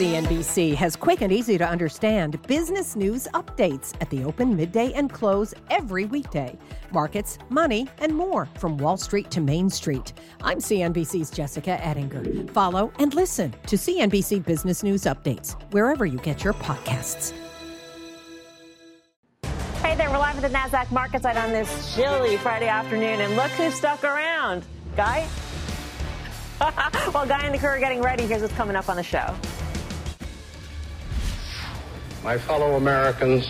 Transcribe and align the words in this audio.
CNBC 0.00 0.74
has 0.76 0.96
quick 0.96 1.20
and 1.20 1.30
easy 1.30 1.58
to 1.58 1.68
understand 1.68 2.40
business 2.46 2.96
news 2.96 3.28
updates 3.34 3.92
at 4.00 4.08
the 4.08 4.24
open, 4.24 4.56
midday, 4.56 4.94
and 4.94 5.12
close 5.12 5.52
every 5.68 6.06
weekday. 6.06 6.56
Markets, 6.90 7.36
money, 7.50 7.86
and 7.98 8.16
more 8.16 8.48
from 8.56 8.78
Wall 8.78 8.96
Street 8.96 9.30
to 9.30 9.42
Main 9.42 9.68
Street. 9.68 10.14
I'm 10.40 10.56
CNBC's 10.56 11.30
Jessica 11.30 11.78
Ettinger. 11.86 12.50
Follow 12.52 12.90
and 12.98 13.12
listen 13.12 13.54
to 13.66 13.76
CNBC 13.76 14.42
Business 14.46 14.82
News 14.82 15.02
Updates 15.02 15.52
wherever 15.70 16.06
you 16.06 16.16
get 16.20 16.44
your 16.44 16.54
podcasts. 16.54 17.34
Hey 19.82 19.96
there, 19.96 20.08
we're 20.08 20.16
live 20.16 20.42
at 20.42 20.50
the 20.50 20.56
NASDAQ 20.56 20.90
market 20.92 21.20
site 21.24 21.36
on 21.36 21.50
this 21.50 21.94
chilly 21.94 22.38
Friday 22.38 22.68
afternoon, 22.68 23.20
and 23.20 23.36
look 23.36 23.50
who 23.50 23.70
stuck 23.70 24.02
around. 24.02 24.64
Guy? 24.96 25.26
While 27.12 27.26
Guy 27.26 27.44
and 27.44 27.54
the 27.54 27.58
crew 27.58 27.68
are 27.68 27.78
getting 27.78 28.00
ready, 28.00 28.24
here's 28.24 28.40
what's 28.40 28.54
coming 28.54 28.76
up 28.76 28.88
on 28.88 28.96
the 28.96 29.02
show. 29.02 29.36
My 32.22 32.36
fellow 32.36 32.76
Americans, 32.76 33.46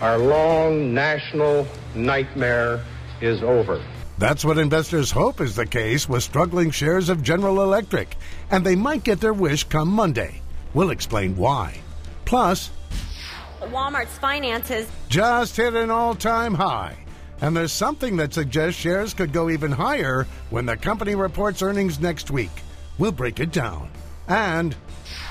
our 0.00 0.18
long 0.18 0.92
national 0.92 1.66
nightmare 1.94 2.84
is 3.20 3.42
over. 3.42 3.84
That's 4.18 4.44
what 4.44 4.58
investors 4.58 5.12
hope 5.12 5.40
is 5.40 5.54
the 5.54 5.64
case 5.64 6.08
with 6.08 6.24
struggling 6.24 6.72
shares 6.72 7.08
of 7.08 7.22
General 7.22 7.62
Electric, 7.62 8.16
and 8.50 8.66
they 8.66 8.74
might 8.74 9.04
get 9.04 9.20
their 9.20 9.32
wish 9.32 9.62
come 9.62 9.88
Monday. 9.88 10.42
We'll 10.74 10.90
explain 10.90 11.36
why. 11.36 11.80
Plus, 12.24 12.70
Walmart's 13.60 14.18
finances 14.18 14.88
just 15.08 15.56
hit 15.56 15.74
an 15.74 15.90
all 15.90 16.16
time 16.16 16.54
high. 16.54 16.96
And 17.40 17.56
there's 17.56 17.72
something 17.72 18.16
that 18.16 18.34
suggests 18.34 18.80
shares 18.80 19.14
could 19.14 19.32
go 19.32 19.50
even 19.50 19.70
higher 19.70 20.26
when 20.50 20.66
the 20.66 20.76
company 20.76 21.14
reports 21.14 21.62
earnings 21.62 22.00
next 22.00 22.32
week. 22.32 22.50
We'll 22.98 23.12
break 23.12 23.38
it 23.38 23.52
down. 23.52 23.90
And 24.26 24.74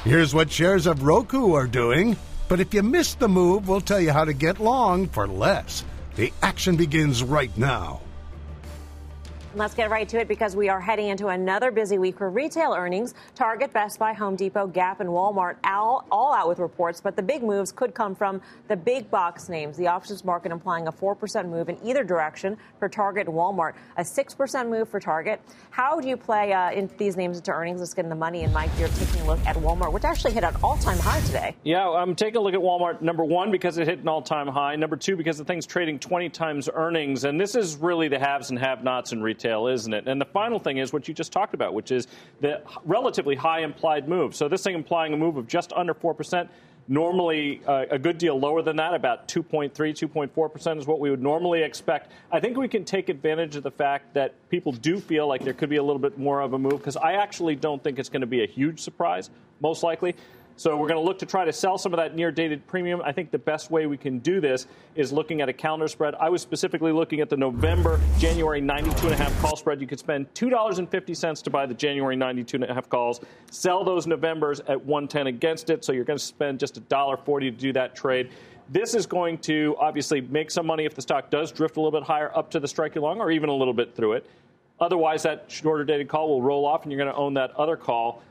here's 0.05 0.33
what 0.33 0.49
shares 0.49 0.87
of 0.87 1.03
Roku 1.03 1.51
are 1.53 1.67
doing. 1.67 2.15
But 2.47 2.59
if 2.59 2.73
you 2.73 2.83
missed 2.83 3.19
the 3.19 3.27
move, 3.27 3.67
we'll 3.67 3.81
tell 3.81 3.99
you 3.99 4.11
how 4.11 4.25
to 4.25 4.33
get 4.33 4.59
long 4.59 5.07
for 5.07 5.27
less. 5.27 5.83
The 6.15 6.31
action 6.41 6.77
begins 6.77 7.23
right 7.23 7.55
now. 7.57 8.01
Let's 9.55 9.73
get 9.73 9.89
right 9.89 10.07
to 10.09 10.19
it 10.19 10.27
because 10.27 10.57
we 10.57 10.67
are 10.67 10.79
heading 10.79 11.07
into 11.07 11.27
another 11.29 11.71
busy 11.71 11.97
week 11.97 12.17
for 12.17 12.29
retail 12.29 12.73
earnings. 12.73 13.13
Target, 13.33 13.71
Best 13.71 13.97
Buy, 13.97 14.11
Home 14.13 14.35
Depot, 14.35 14.67
Gap, 14.67 14.99
and 14.99 15.09
Walmart 15.09 15.55
all, 15.63 16.05
all 16.11 16.33
out 16.33 16.49
with 16.49 16.59
reports, 16.59 16.99
but 16.99 17.15
the 17.15 17.23
big 17.23 17.41
moves 17.41 17.71
could 17.71 17.95
come 17.95 18.13
from 18.13 18.41
the 18.67 18.75
big 18.75 19.09
box 19.09 19.47
names. 19.47 19.77
The 19.77 19.87
options 19.87 20.25
market 20.25 20.51
implying 20.51 20.87
a 20.87 20.91
4% 20.91 21.47
move 21.49 21.69
in 21.69 21.77
either 21.83 22.03
direction 22.03 22.57
for 22.77 22.89
Target 22.89 23.27
and 23.27 23.35
Walmart, 23.35 23.73
a 23.95 24.01
6% 24.01 24.69
move 24.69 24.89
for 24.89 24.99
Target. 24.99 25.41
How 25.71 25.99
do 25.99 26.07
you 26.07 26.17
play 26.17 26.51
uh, 26.51 26.71
in 26.71 26.89
these 26.97 27.15
names 27.15 27.37
into 27.37 27.51
earnings? 27.51 27.79
Let's 27.79 27.93
get 27.93 28.03
in 28.03 28.09
the 28.09 28.15
money. 28.15 28.43
And 28.43 28.53
Mike, 28.53 28.69
you're 28.77 28.89
taking 28.89 29.21
a 29.21 29.25
look 29.25 29.39
at 29.47 29.55
Walmart, 29.55 29.93
which 29.93 30.03
actually 30.03 30.33
hit 30.33 30.43
an 30.43 30.55
all 30.61 30.77
time 30.77 30.99
high 30.99 31.21
today. 31.21 31.55
Yeah, 31.63 31.87
I'm 31.89 32.15
taking 32.15 32.37
a 32.37 32.41
look 32.41 32.53
at 32.53 32.59
Walmart, 32.59 33.01
number 33.01 33.23
one, 33.23 33.49
because 33.49 33.77
it 33.77 33.87
hit 33.87 33.99
an 33.99 34.07
all 34.09 34.21
time 34.21 34.47
high. 34.47 34.75
Number 34.75 34.97
two, 34.97 35.15
because 35.15 35.37
the 35.37 35.45
thing's 35.45 35.65
trading 35.65 35.99
20 35.99 36.29
times 36.29 36.69
earnings. 36.71 37.23
And 37.23 37.39
this 37.39 37.55
is 37.55 37.77
really 37.77 38.07
the 38.09 38.19
haves 38.19 38.49
and 38.49 38.59
have 38.59 38.83
nots 38.83 39.13
in 39.13 39.23
retail 39.23 39.46
isn't 39.47 39.93
it? 39.93 40.07
And 40.07 40.19
the 40.19 40.25
final 40.25 40.59
thing 40.59 40.77
is 40.77 40.93
what 40.93 41.07
you 41.07 41.13
just 41.13 41.31
talked 41.31 41.53
about, 41.53 41.73
which 41.73 41.91
is 41.91 42.07
the 42.41 42.61
relatively 42.85 43.35
high 43.35 43.61
implied 43.61 44.07
move. 44.07 44.35
So 44.35 44.47
this 44.47 44.63
thing 44.63 44.75
implying 44.75 45.13
a 45.13 45.17
move 45.17 45.37
of 45.37 45.47
just 45.47 45.73
under 45.73 45.93
4%. 45.93 46.47
Normally, 46.89 47.61
uh, 47.67 47.85
a 47.91 47.99
good 47.99 48.17
deal 48.17 48.39
lower 48.39 48.61
than 48.61 48.77
that, 48.77 48.93
about 48.93 49.27
2.3, 49.27 49.71
2.4% 49.73 50.77
is 50.77 50.87
what 50.87 51.01
we 51.01 51.09
would 51.09 51.21
normally 51.21 51.63
expect. 51.63 52.13
I 52.31 52.39
think 52.39 52.55
we 52.55 52.69
can 52.69 52.85
take 52.85 53.09
advantage 53.09 53.57
of 53.57 53.63
the 53.63 53.71
fact 53.71 54.13
that 54.13 54.33
people 54.49 54.71
do 54.71 54.99
feel 54.99 55.27
like 55.27 55.43
there 55.43 55.53
could 55.53 55.69
be 55.69 55.75
a 55.75 55.83
little 55.83 55.99
bit 55.99 56.17
more 56.17 56.39
of 56.39 56.53
a 56.53 56.59
move 56.59 56.77
because 56.77 56.95
I 56.95 57.13
actually 57.13 57.57
don't 57.57 57.83
think 57.83 57.99
it's 57.99 58.07
going 58.07 58.21
to 58.21 58.27
be 58.27 58.41
a 58.43 58.47
huge 58.47 58.79
surprise, 58.79 59.29
most 59.59 59.83
likely. 59.83 60.15
So 60.57 60.75
we're 60.75 60.87
going 60.87 60.99
to 60.99 61.05
look 61.05 61.19
to 61.19 61.27
try 61.27 61.45
to 61.45 61.53
sell 61.53 61.77
some 61.77 61.93
of 61.93 61.97
that 61.97 62.15
near 62.15 62.31
dated 62.31 62.65
premium. 62.65 62.99
I 63.05 63.11
think 63.11 63.29
the 63.29 63.37
best 63.37 63.69
way 63.69 63.85
we 63.85 63.95
can 63.95 64.17
do 64.17 64.41
this 64.41 64.65
is 64.95 65.13
looking 65.13 65.39
at 65.39 65.49
a 65.49 65.53
calendar 65.53 65.87
spread. 65.87 66.15
I 66.15 66.29
was 66.29 66.41
specifically 66.41 66.91
looking 66.91 67.21
at 67.21 67.29
the 67.29 67.37
November 67.37 68.01
January 68.17 68.59
92.5 68.59 69.39
call 69.39 69.55
spread. 69.55 69.79
You 69.79 69.85
could 69.85 69.99
spend 69.99 70.33
$2.50 70.33 71.43
to 71.43 71.49
buy 71.51 71.67
the 71.67 71.75
January 71.75 72.17
92.5 72.17 72.89
calls, 72.89 73.21
sell 73.51 73.83
those 73.83 74.07
Novembers 74.07 74.59
at 74.61 74.83
110 74.83 75.27
against 75.27 75.69
it. 75.69 75.85
So 75.85 75.91
you're 75.91 76.03
going 76.03 76.17
to 76.17 76.25
spend 76.25 76.59
just 76.59 76.83
$1.40 76.89 77.39
to 77.41 77.51
do 77.51 77.71
that 77.73 77.95
trade. 77.95 78.31
This 78.69 78.95
is 78.95 79.05
going 79.05 79.37
to 79.39 79.75
obviously 79.79 80.21
make 80.21 80.49
some 80.49 80.65
money 80.65 80.85
if 80.85 80.95
the 80.95 81.03
stock 81.03 81.29
does 81.29 81.51
drift 81.51 81.77
a 81.77 81.81
little 81.81 81.97
bit 81.97 82.05
higher 82.05 82.35
up 82.35 82.49
to 82.49 82.59
the 82.59 82.67
strike 82.67 82.95
along 82.95 83.21
or 83.21 83.29
even 83.29 83.49
a 83.49 83.55
little 83.55 83.75
bit 83.75 83.95
through 83.95 84.13
it. 84.13 84.27
Otherwise, 84.79 85.21
that 85.21 85.45
shorter 85.49 85.83
dated 85.83 86.07
call 86.07 86.29
will 86.29 86.41
roll 86.41 86.65
off 86.65 86.81
and 86.81 86.91
you're 86.91 86.99
going 86.99 87.13
to 87.13 87.17
own 87.17 87.35
that 87.35 87.51
other 87.51 87.77
call 87.77 88.23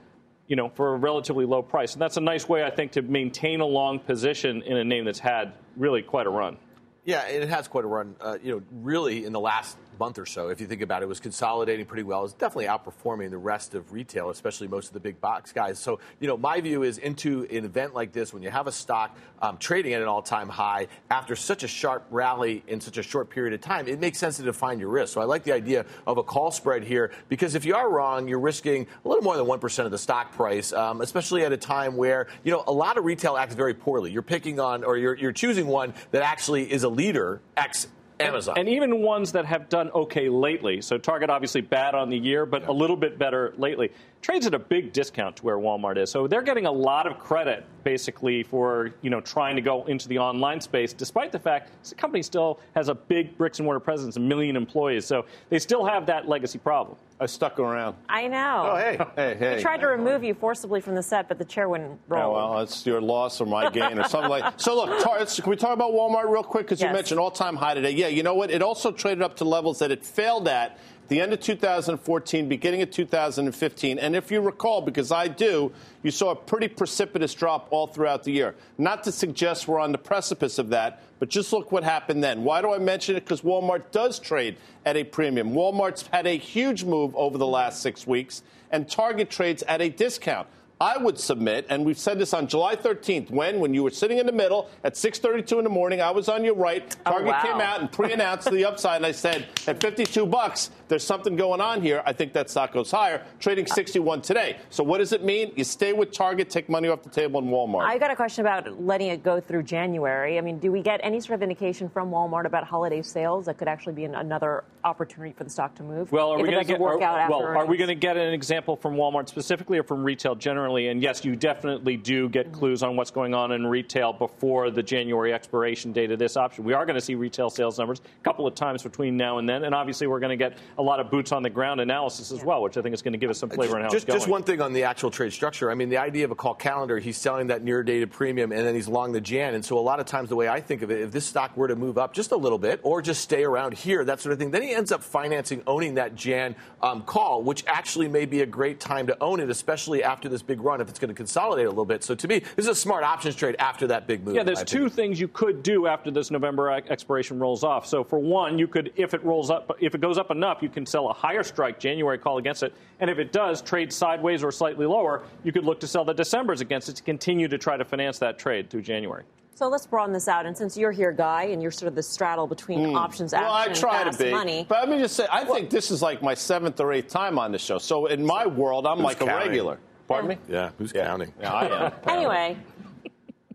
you 0.47 0.57
know, 0.57 0.69
for 0.69 0.95
a 0.95 0.97
relatively 0.97 1.45
low 1.45 1.63
price. 1.63 1.95
And 1.95 2.03
that's 2.03 2.17
a 2.17 2.21
nice 2.21 2.49
way, 2.49 2.65
I 2.65 2.71
think, 2.71 2.93
to 2.93 3.03
maintain 3.03 3.61
a 3.61 3.67
long 3.67 3.99
position 3.99 4.63
in 4.63 4.77
a 4.77 4.85
name 4.85 5.05
that's 5.05 5.19
had 5.19 5.53
really 5.77 6.03
quite 6.03 6.27
a 6.27 6.31
run. 6.31 6.57
Yeah, 7.05 7.27
it 7.27 7.49
has 7.49 7.69
quite 7.69 7.85
a 7.85 7.89
run. 7.89 8.17
Uh, 8.21 8.39
you 8.43 8.53
know, 8.53 8.63
really 8.73 9.25
in 9.25 9.33
the 9.33 9.41
last 9.41 9.77
month 9.99 10.19
or 10.19 10.27
so, 10.27 10.49
if 10.49 10.61
you 10.61 10.67
think 10.67 10.83
about 10.83 11.03
it, 11.03 11.09
was 11.09 11.21
consolidating 11.21 11.87
pretty 11.87 12.03
well. 12.03 12.25
It's 12.25 12.33
definitely 12.33 12.67
outperforming 12.67 13.31
the 13.31 13.39
rest 13.39 13.75
of 13.75 13.93
retail, 13.93 14.31
especially 14.31 14.69
most 14.69 14.89
of 14.89 14.93
the 14.95 15.01
big 15.01 15.21
box 15.21 15.53
guys. 15.53 15.79
So, 15.79 16.01
you 16.21 16.29
know, 16.29 16.37
my 16.37 16.61
view 16.61 16.83
is 16.83 16.99
into 16.99 17.45
an 17.51 17.65
event 17.65 17.95
like 17.95 18.13
this, 18.13 18.33
when 18.33 18.43
you 18.43 18.51
have 18.51 18.67
a 18.67 18.73
stock 18.73 19.17
um, 19.41 19.59
trading 19.59 19.93
at 19.93 20.03
an 20.03 20.09
all-time 20.09 20.49
high 20.49 20.89
after 21.11 21.37
such 21.37 21.63
a 21.63 21.69
sharp 21.69 22.07
rally 22.11 22.63
in 22.67 22.81
such 22.81 22.99
a 22.99 23.03
short 23.03 23.31
period 23.31 23.55
of 23.55 23.61
time, 23.61 23.89
it 23.89 24.01
makes 24.01 24.19
sense 24.19 24.37
to 24.39 24.43
define 24.43 24.79
your 24.79 24.89
risk. 24.89 25.15
So 25.15 25.21
I 25.21 25.25
like 25.25 25.45
the 25.45 25.53
idea 25.53 25.87
of 26.07 26.19
a 26.19 26.23
call 26.23 26.51
spread 26.51 26.85
here 26.85 27.13
because 27.29 27.55
if 27.55 27.65
you 27.65 27.75
are 27.75 27.91
wrong, 27.91 28.29
you're 28.29 28.41
risking 28.41 28.87
a 29.05 29.09
little 29.09 29.25
more 29.25 29.37
than 29.37 29.47
1% 29.47 29.85
of 29.85 29.91
the 29.91 29.99
stock 29.99 30.33
price, 30.33 30.73
um, 30.73 31.01
especially 31.01 31.45
at 31.45 31.53
a 31.53 31.57
time 31.57 31.97
where, 31.97 32.27
you 32.45 32.53
know, 32.53 32.65
a 32.67 32.73
lot 32.73 32.99
of 32.99 33.05
retail 33.05 33.37
acts 33.37 33.55
very 33.55 33.75
poorly. 33.75 34.11
You're 34.11 34.23
picking 34.23 34.61
on 34.61 34.85
or 34.85 34.97
you're, 34.97 35.15
you're 35.15 35.33
choosing 35.33 35.67
one 35.67 35.95
that 36.11 36.23
actually 36.23 36.71
is 36.71 36.83
a 36.83 36.89
leader, 36.89 37.41
X 37.57 37.89
Amazon. 38.21 38.55
And, 38.57 38.69
and, 38.69 38.77
even 38.77 39.03
ones 39.03 39.33
that 39.33 39.45
have 39.45 39.69
done 39.69 39.91
okay 39.91 40.29
lately. 40.29 40.81
So 40.81 40.99
Target 40.99 41.31
obviously 41.31 41.61
bad 41.61 41.95
on 41.95 42.09
the 42.09 42.19
year, 42.19 42.47
but 42.47 42.63
yeah. 42.63 42.71
a 42.71 42.73
little 42.73 42.97
bit 42.97 43.19
better 43.19 43.53
lately. 43.59 43.93
Trades 44.27 44.45
at 44.45 44.55
a 44.55 44.59
big 44.59 44.93
discount 44.93 45.37
to 45.37 45.45
where 45.45 45.57
Walmart 45.57 45.97
is. 45.97 46.11
So 46.11 46.27
they're 46.27 46.43
getting 46.43 46.67
a 46.67 46.73
lot 46.73 47.07
of 47.07 47.17
credit 47.17 47.65
basically 47.85 48.43
for, 48.43 48.93
you 49.01 49.09
know, 49.09 49.21
trying 49.21 49.55
to 49.55 49.63
go 49.63 49.85
into 49.85 50.09
the 50.09 50.19
online 50.19 50.61
space 50.61 50.93
despite 50.93 51.31
the 51.31 51.39
fact 51.39 51.71
the 51.89 51.95
company 51.95 52.25
still 52.25 52.59
has 52.75 52.89
a 52.89 52.95
big 52.97 53.39
bricks 53.39 53.61
and 53.61 53.67
mortar 53.67 53.79
presence, 53.79 54.17
a 54.17 54.21
million 54.21 54.57
employees. 54.57 55.07
So 55.07 55.27
they 55.49 55.61
still 55.61 55.85
have 55.85 56.07
that 56.07 56.27
legacy 56.27 56.59
problem. 56.59 56.97
I 57.21 57.27
stuck 57.27 57.61
around. 57.61 57.95
I 58.09 58.27
know. 58.27 58.73
Oh, 58.73 58.77
hey, 58.77 58.99
hey, 59.15 59.37
hey. 59.39 59.57
We 59.57 59.63
tried 59.63 59.81
to 59.81 59.87
remove 59.87 60.25
you 60.25 60.35
forcibly 60.35 60.81
from 60.81 60.97
the 60.97 61.05
set, 61.05 61.29
but 61.29 61.39
the 61.39 61.45
chair 61.45 61.69
wouldn't 61.69 61.99
roll. 62.09 62.33
Yeah, 62.33 62.51
well, 62.51 62.61
it's 62.63 62.85
your 62.85 63.01
loss 63.01 63.41
or 63.41 63.47
my 63.47 63.71
gain 63.71 63.99
or 63.99 64.09
something 64.09 64.29
like 64.29 64.43
that. 64.43 64.61
So, 64.61 64.75
look, 64.75 65.03
tar- 65.03 65.25
can 65.25 65.49
we 65.49 65.57
talk 65.57 65.73
about 65.73 65.93
Walmart 65.93 66.29
real 66.29 66.43
quick? 66.43 66.67
Because 66.67 66.81
yes. 66.81 66.89
you 66.89 66.93
mentioned 66.93 67.21
all 67.21 67.31
time 67.31 67.55
high 67.55 67.75
today. 67.75 67.93
Yeah, 67.93 68.09
you 68.09 68.23
know 68.25 68.35
what? 68.35 68.51
It 68.51 68.61
also 68.61 68.91
traded 68.91 69.23
up 69.23 69.37
to 69.37 69.45
levels 69.45 69.79
that 69.79 69.91
it 69.91 70.05
failed 70.05 70.49
at 70.49 70.79
the 71.09 71.21
end 71.21 71.33
of 71.33 71.41
2014, 71.41 72.49
beginning 72.49 72.83
of 72.83 72.91
2015. 72.91 73.99
And 73.99 74.17
if 74.17 74.31
you 74.31 74.41
recall, 74.41 74.81
because 74.81 75.13
I 75.13 75.29
do, 75.29 75.73
you 76.03 76.11
saw 76.11 76.31
a 76.31 76.37
pretty 76.37 76.69
precipitous 76.69 77.35
drop 77.35 77.69
all 77.71 77.87
throughout 77.87 78.25
the 78.25 78.33
year. 78.33 78.55
Not 78.79 79.05
to 79.05 79.13
suggest 79.13 79.69
we're 79.69 79.81
on 79.81 79.93
the 79.93 79.99
precipice 79.99 80.59
of 80.59 80.71
that, 80.71 81.03
but 81.19 81.29
just 81.29 81.53
look 81.53 81.73
what 81.73 81.85
happened 81.85 82.23
then. 82.23 82.45
Why 82.45 82.61
do 82.61 82.73
I 82.73 82.79
mention 82.79 83.17
it? 83.17 83.25
Because 83.25 83.43
Walmart 83.43 83.91
does 83.91 84.19
trade 84.19 84.57
at 84.85 84.97
a 84.97 85.05
premium. 85.05 85.53
Walmart's 85.53 86.07
had 86.09 86.27
a 86.27 86.37
huge 86.37 86.85
move 86.85 87.15
over 87.17 87.39
the 87.39 87.47
last 87.47 87.83
six 87.83 88.07
weeks, 88.07 88.43
and 88.71 88.89
Target 88.89 89.31
trades 89.31 89.63
at 89.65 89.81
a 89.81 89.89
discount. 89.89 90.49
I 90.79 90.99
would 90.99 91.19
submit, 91.19 91.65
and 91.71 91.87
we've 91.87 91.99
said 91.99 92.19
this 92.19 92.35
on 92.35 92.49
July 92.49 92.77
13th, 92.77 93.31
when 93.31 93.61
when 93.61 93.73
you 93.73 93.83
were 93.83 93.91
sitting 93.91 94.19
in 94.19 94.27
the 94.27 94.33
middle 94.33 94.69
at 94.85 94.95
6:32 94.95 95.57
in 95.57 95.65
the 95.65 95.71
morning, 95.71 96.03
I 96.03 96.11
was 96.11 96.29
on 96.29 96.45
your 96.45 96.55
right. 96.55 96.95
Oh, 97.07 97.13
Target 97.13 97.29
oh, 97.29 97.31
wow. 97.31 97.43
came 97.43 97.61
out 97.63 97.81
and 97.81 97.91
pre-announced 97.91 98.51
the 98.51 98.67
upside, 98.67 98.97
and 98.97 99.07
I 99.07 99.13
said 99.13 99.47
at 99.67 99.81
52 99.81 100.27
bucks, 100.27 100.71
there's 100.89 101.05
something 101.05 101.37
going 101.37 101.61
on 101.61 101.83
here. 101.83 102.03
I 102.07 102.13
think 102.13 102.33
that 102.35 102.51
stock 102.51 102.73
goes 102.73 102.91
higher, 102.91 103.23
trading 103.41 103.67
61 103.67 104.23
today. 104.23 104.59
So 104.71 104.85
what 104.85 104.99
does 104.99 105.13
it 105.13 105.25
mean? 105.25 105.53
You 105.57 105.65
stay 105.65 105.93
with 105.93 106.13
Target, 106.13 106.51
take 106.51 106.69
money 106.69 106.89
off 106.89 107.03
the 107.03 107.11
table 107.11 107.41
in 107.41 107.47
Walmart. 107.47 107.85
I 107.85 107.99
got 107.99 108.11
a 108.11 108.17
question 108.17 108.43
about 108.43 108.81
letting 108.83 109.09
it 109.09 109.23
go 109.23 109.41
through 109.41 109.65
January. 109.65 110.39
I 110.39 110.41
mean, 110.41 110.59
do 110.59 110.71
we 110.71 110.83
get 110.83 111.01
any 111.03 111.21
sort 111.21 111.35
of 111.35 111.43
indication 111.43 111.89
from 111.89 112.11
Walmart 112.11 112.45
about 112.45 112.65
holiday 112.65 113.03
sales 113.03 113.47
that 113.47 113.59
could 113.59 113.69
actually 113.69 113.95
be 113.95 114.05
an, 114.05 114.15
another 114.15 114.65
opportunity 114.85 115.33
for 115.33 115.45
the 115.45 115.51
stock 115.51 115.75
to 115.77 115.83
move? 115.83 116.13
Well, 116.13 116.33
are 116.33 116.39
we 116.39 116.51
going 116.51 116.59
to 116.59 116.65
get? 116.65 116.81
Are, 116.81 116.99
well, 116.99 117.43
are 117.43 117.67
we 117.67 117.77
going 117.77 117.89
to 117.89 117.95
get 117.95 118.17
an 118.17 118.33
example 118.33 118.77
from 118.77 118.95
Walmart 118.95 119.29
specifically, 119.29 119.79
or 119.79 119.83
from 119.83 120.05
retail 120.05 120.35
generally? 120.35 120.89
And 120.89 121.03
yes, 121.03 121.25
you 121.25 121.37
definitely 121.37 121.97
do 121.97 122.29
get 122.29 122.53
clues 122.53 122.83
on 122.83 122.97
what's 122.97 123.11
going 123.11 123.35
on 123.35 123.53
in 123.53 123.67
retail 123.67 124.13
before 124.13 124.71
the 124.71 124.83
January 124.83 125.33
expiration 125.33 125.93
date 125.93 126.11
of 126.11 126.19
this 126.19 126.37
option. 126.37 126.65
We 126.65 126.73
are 126.73 126.87
going 126.87 126.95
to 126.95 127.01
see 127.01 127.15
retail 127.15 127.51
sales 127.51 127.79
numbers 127.79 128.01
a 128.01 128.25
couple 128.25 128.47
of 128.47 128.55
times 128.55 128.83
between 128.83 129.17
now 129.17 129.39
and 129.39 129.49
then, 129.49 129.65
and 129.65 129.75
obviously 129.75 130.07
we're 130.07 130.21
going 130.21 130.31
to 130.31 130.37
get 130.37 130.59
a 130.79 130.83
lot 130.83 131.01
of 131.01 131.11
boots 131.11 131.33
on 131.33 131.43
the 131.43 131.51
ground 131.51 131.81
analysis 131.81 132.33
as 132.33 132.45
well, 132.45 132.63
which 132.63 132.77
I 132.77 132.83
think 132.83 132.95
is 132.95 133.03
going 133.03 133.13
to 133.13 133.19
give 133.19 133.31
us 133.31 133.39
some 133.39 133.51
flavor 133.51 133.77
on 133.77 133.83
how 133.83 133.89
just, 133.89 133.97
it's 133.97 134.05
going. 134.05 134.19
Just 134.19 134.29
one 134.29 134.43
thing 134.43 134.61
on 134.61 134.73
the 134.73 134.85
actual 134.85 135.11
trade 135.11 135.33
structure. 135.33 135.71
I 135.71 135.75
mean, 135.75 135.89
the 135.89 135.97
idea 135.99 136.25
of 136.25 136.31
a 136.31 136.35
call 136.35 136.55
calendar, 136.55 136.99
he's 136.99 137.17
selling 137.17 137.49
that 137.49 137.63
near 137.63 137.83
dated 137.83 138.11
premium 138.11 138.53
and 138.53 138.67
then 138.67 138.75
he's 138.75 138.89
long 138.89 139.13
the 139.13 139.21
Jan. 139.21 139.55
And 139.55 139.65
so 139.65 139.79
a 139.79 139.81
lot 139.81 140.01
of 140.01 140.07
times 140.07 140.29
the 140.29 140.37
way 140.37 140.49
I 140.49 140.61
think 140.61 140.83
of 140.83 140.91
it, 140.91 141.01
if 141.01 141.13
this 141.13 141.25
stock 141.25 141.57
were 141.57 141.69
to 141.69 141.77
move 141.77 141.99
up 141.99 142.13
just 142.13 142.33
a 142.33 142.37
little 142.37 142.59
bit 142.59 142.81
or 142.83 143.03
just 143.03 143.23
stay 143.23 143.45
around 143.45 143.75
here, 143.75 144.05
that 144.05 144.21
sort 144.21 144.33
of 144.33 144.39
thing, 144.39 144.51
then 144.51 144.63
he 144.63 144.73
ends 144.73 144.93
up 144.93 145.03
financing 145.03 145.63
owning 145.67 145.95
that 145.95 146.15
Jan 146.15 146.57
um, 146.83 147.03
call, 147.03 147.43
which 147.43 147.65
actually 147.67 148.09
may 148.09 148.27
be 148.27 148.43
a 148.43 148.47
great 148.47 148.81
time 148.81 149.07
to 149.07 149.23
own 149.23 149.41
it, 149.41 149.51
especially 149.51 150.03
after 150.03 150.29
this 150.29 150.43
big 150.43 150.61
run 150.61 150.81
if 150.81 150.89
it's 150.89 150.99
going 150.99 151.09
to 151.09 151.15
consolidate 151.15 151.67
a 151.67 151.71
little 151.71 151.85
bit. 151.85 152.05
So 152.05 152.15
to 152.15 152.29
me, 152.29 152.41
this 152.41 152.65
is 152.65 152.69
a 152.69 152.75
smart 152.75 153.05
options 153.05 153.35
trade 153.35 153.57
after 153.59 153.87
that 153.89 154.07
big 154.07 154.25
move. 154.25 154.35
Yeah, 154.35 154.43
there's 154.43 154.65
two 154.65 154.89
things 154.89 155.19
you 155.21 155.29
could 155.29 155.63
do 155.63 155.87
after 155.87 156.11
this 156.11 156.31
November 156.31 156.71
expiration 156.71 157.39
rolls 157.39 157.65
off. 157.65 157.87
So 157.87 158.05
for 158.05 158.19
one, 158.19 158.59
you 158.59 158.69
could, 158.69 158.93
if 158.97 159.15
it 159.15 159.25
rolls 159.25 159.51
up, 159.51 159.77
if 159.81 159.95
it 159.95 160.01
goes 160.01 160.19
up 160.19 160.31
enough, 160.31 160.63
you 160.67 160.71
can 160.73 160.85
sell 160.85 161.09
a 161.09 161.13
higher 161.13 161.45
strike 161.45 161.79
January 161.79 162.19
call 162.19 162.39
against 162.39 162.65
it. 162.65 162.75
And 162.99 163.09
if 163.09 163.19
it 163.19 163.31
does 163.31 163.63
trade 163.63 163.93
sideways 163.93 164.43
or 164.43 164.51
slightly 164.51 164.85
lower, 164.85 165.23
you 165.45 165.53
could 165.53 165.65
look 165.65 165.79
to 165.81 165.87
sell 165.87 166.05
the 166.05 166.13
December's 166.13 166.61
against 166.61 166.89
it 166.89 166.97
to 166.97 167.03
continue 167.05 167.47
to 167.47 167.57
try 167.57 167.77
to 167.77 167.85
finance 167.85 168.19
that 168.19 168.37
trade 168.37 168.69
through 168.69 168.83
January. 168.83 169.23
So 169.55 169.69
let's 169.69 169.87
broaden 169.87 170.13
this 170.13 170.27
out. 170.27 170.45
And 170.45 170.57
since 170.57 170.77
you're 170.77 170.91
here, 170.91 171.13
Guy, 171.13 171.45
and 171.45 171.63
you're 171.63 171.71
sort 171.71 171.89
of 171.89 171.95
the 171.95 172.03
straddle 172.03 172.49
between 172.49 172.81
mm. 172.81 172.97
options, 172.97 173.33
well, 173.33 173.55
action, 173.55 173.73
I 173.73 173.75
try 173.75 174.05
fast 174.05 174.19
to 174.19 174.25
be. 174.25 174.31
money. 174.31 174.67
But 174.69 174.81
let 174.81 174.89
me 174.89 174.99
just 174.99 175.15
say, 175.15 175.27
I 175.31 175.45
well, 175.45 175.55
think 175.55 175.71
this 175.71 175.91
is 175.91 176.03
like 176.03 176.21
my 176.21 176.35
seventh 176.35 176.81
or 176.81 176.93
eighth 176.93 177.09
time 177.09 177.39
on 177.39 177.53
the 177.53 177.59
show. 177.59 177.79
So 177.79 178.07
in 178.07 178.27
my 178.27 178.47
world, 178.47 178.87
I'm 178.87 178.99
like 178.99 179.21
counting? 179.21 179.35
a 179.35 179.39
regular. 179.39 179.79
Pardon 180.09 180.29
me? 180.31 180.39
Yeah, 180.49 180.73
who's 180.79 180.93
yeah. 180.95 181.07
counting? 181.07 181.33
Yeah, 181.41 181.53
I 181.53 181.87
am. 181.87 181.93
anyway, 182.09 182.57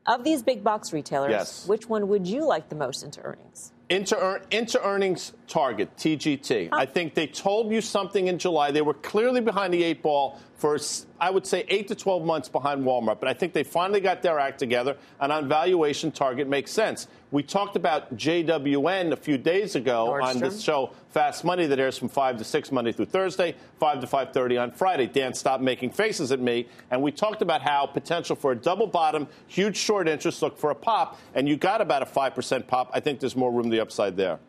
of 0.07 0.23
these 0.23 0.41
big 0.41 0.63
box 0.63 0.91
retailers, 0.91 1.31
yes. 1.31 1.67
which 1.67 1.87
one 1.87 2.07
would 2.07 2.25
you 2.25 2.47
like 2.47 2.69
the 2.69 2.75
most 2.75 3.03
into 3.03 3.21
earnings? 3.21 3.71
Into, 3.91 4.41
into 4.51 4.81
earnings 4.81 5.33
target, 5.49 5.95
TGT. 5.97 6.69
I 6.71 6.85
think 6.85 7.13
they 7.13 7.27
told 7.27 7.73
you 7.73 7.81
something 7.81 8.27
in 8.27 8.37
July. 8.37 8.71
They 8.71 8.81
were 8.81 8.93
clearly 8.93 9.41
behind 9.41 9.73
the 9.73 9.83
eight 9.83 10.01
ball 10.01 10.39
for, 10.61 10.77
I 11.19 11.31
would 11.31 11.47
say, 11.47 11.65
8 11.67 11.87
to 11.87 11.95
12 11.95 12.23
months 12.23 12.47
behind 12.47 12.83
Walmart. 12.85 13.19
But 13.19 13.27
I 13.27 13.33
think 13.33 13.51
they 13.51 13.63
finally 13.63 13.99
got 13.99 14.21
their 14.21 14.37
act 14.37 14.59
together, 14.59 14.95
and 15.19 15.31
on 15.31 15.49
valuation, 15.49 16.11
Target 16.11 16.47
makes 16.47 16.71
sense. 16.71 17.07
We 17.31 17.41
talked 17.41 17.75
about 17.75 18.15
JWN 18.15 19.11
a 19.11 19.15
few 19.15 19.39
days 19.39 19.75
ago 19.75 20.09
Nordstrom. 20.11 20.23
on 20.23 20.39
this 20.39 20.61
show, 20.61 20.91
Fast 21.09 21.43
Money, 21.43 21.65
that 21.65 21.79
airs 21.79 21.97
from 21.97 22.09
5 22.09 22.37
to 22.37 22.43
6 22.43 22.71
Monday 22.71 22.91
through 22.91 23.05
Thursday, 23.05 23.55
5 23.79 24.01
to 24.01 24.07
5.30 24.07 24.61
on 24.61 24.71
Friday. 24.71 25.07
Dan 25.07 25.33
stopped 25.33 25.63
making 25.63 25.89
faces 25.89 26.31
at 26.31 26.39
me, 26.39 26.67
and 26.91 27.01
we 27.01 27.11
talked 27.11 27.41
about 27.41 27.63
how 27.63 27.87
potential 27.87 28.35
for 28.35 28.51
a 28.51 28.55
double 28.55 28.85
bottom, 28.85 29.27
huge 29.47 29.77
short 29.77 30.07
interest, 30.07 30.43
look 30.43 30.59
for 30.59 30.69
a 30.69 30.75
pop, 30.75 31.19
and 31.33 31.49
you 31.49 31.57
got 31.57 31.81
about 31.81 32.03
a 32.03 32.05
5% 32.05 32.67
pop. 32.67 32.91
I 32.93 32.99
think 32.99 33.19
there's 33.19 33.35
more 33.35 33.51
room 33.51 33.71
to 33.71 33.71
the 33.71 33.80
upside 33.81 34.15
there. 34.15 34.39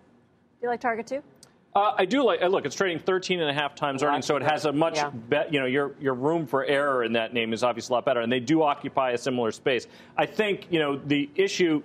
You 0.62 0.68
like 0.68 0.80
Target 0.80 1.06
too? 1.06 1.22
Uh, 1.74 1.94
I 1.96 2.04
do 2.04 2.22
like. 2.22 2.42
Uh, 2.42 2.48
look, 2.48 2.66
it's 2.66 2.76
trading 2.76 2.98
13 2.98 3.40
and 3.40 3.48
a 3.48 3.54
half 3.54 3.74
times 3.74 4.02
earnings, 4.02 4.26
so 4.26 4.36
it 4.36 4.42
has 4.42 4.66
a 4.66 4.72
much. 4.72 4.96
Yeah. 4.96 5.10
Be, 5.10 5.38
you 5.50 5.60
know, 5.60 5.66
your 5.66 5.94
your 6.00 6.14
room 6.14 6.46
for 6.46 6.64
error 6.64 7.02
in 7.02 7.14
that 7.14 7.32
name 7.32 7.52
is 7.52 7.64
obviously 7.64 7.94
a 7.94 7.96
lot 7.96 8.04
better, 8.04 8.20
and 8.20 8.30
they 8.30 8.40
do 8.40 8.62
occupy 8.62 9.12
a 9.12 9.18
similar 9.18 9.50
space. 9.52 9.86
I 10.16 10.26
think 10.26 10.66
you 10.70 10.78
know 10.78 10.96
the 10.96 11.30
issue. 11.34 11.82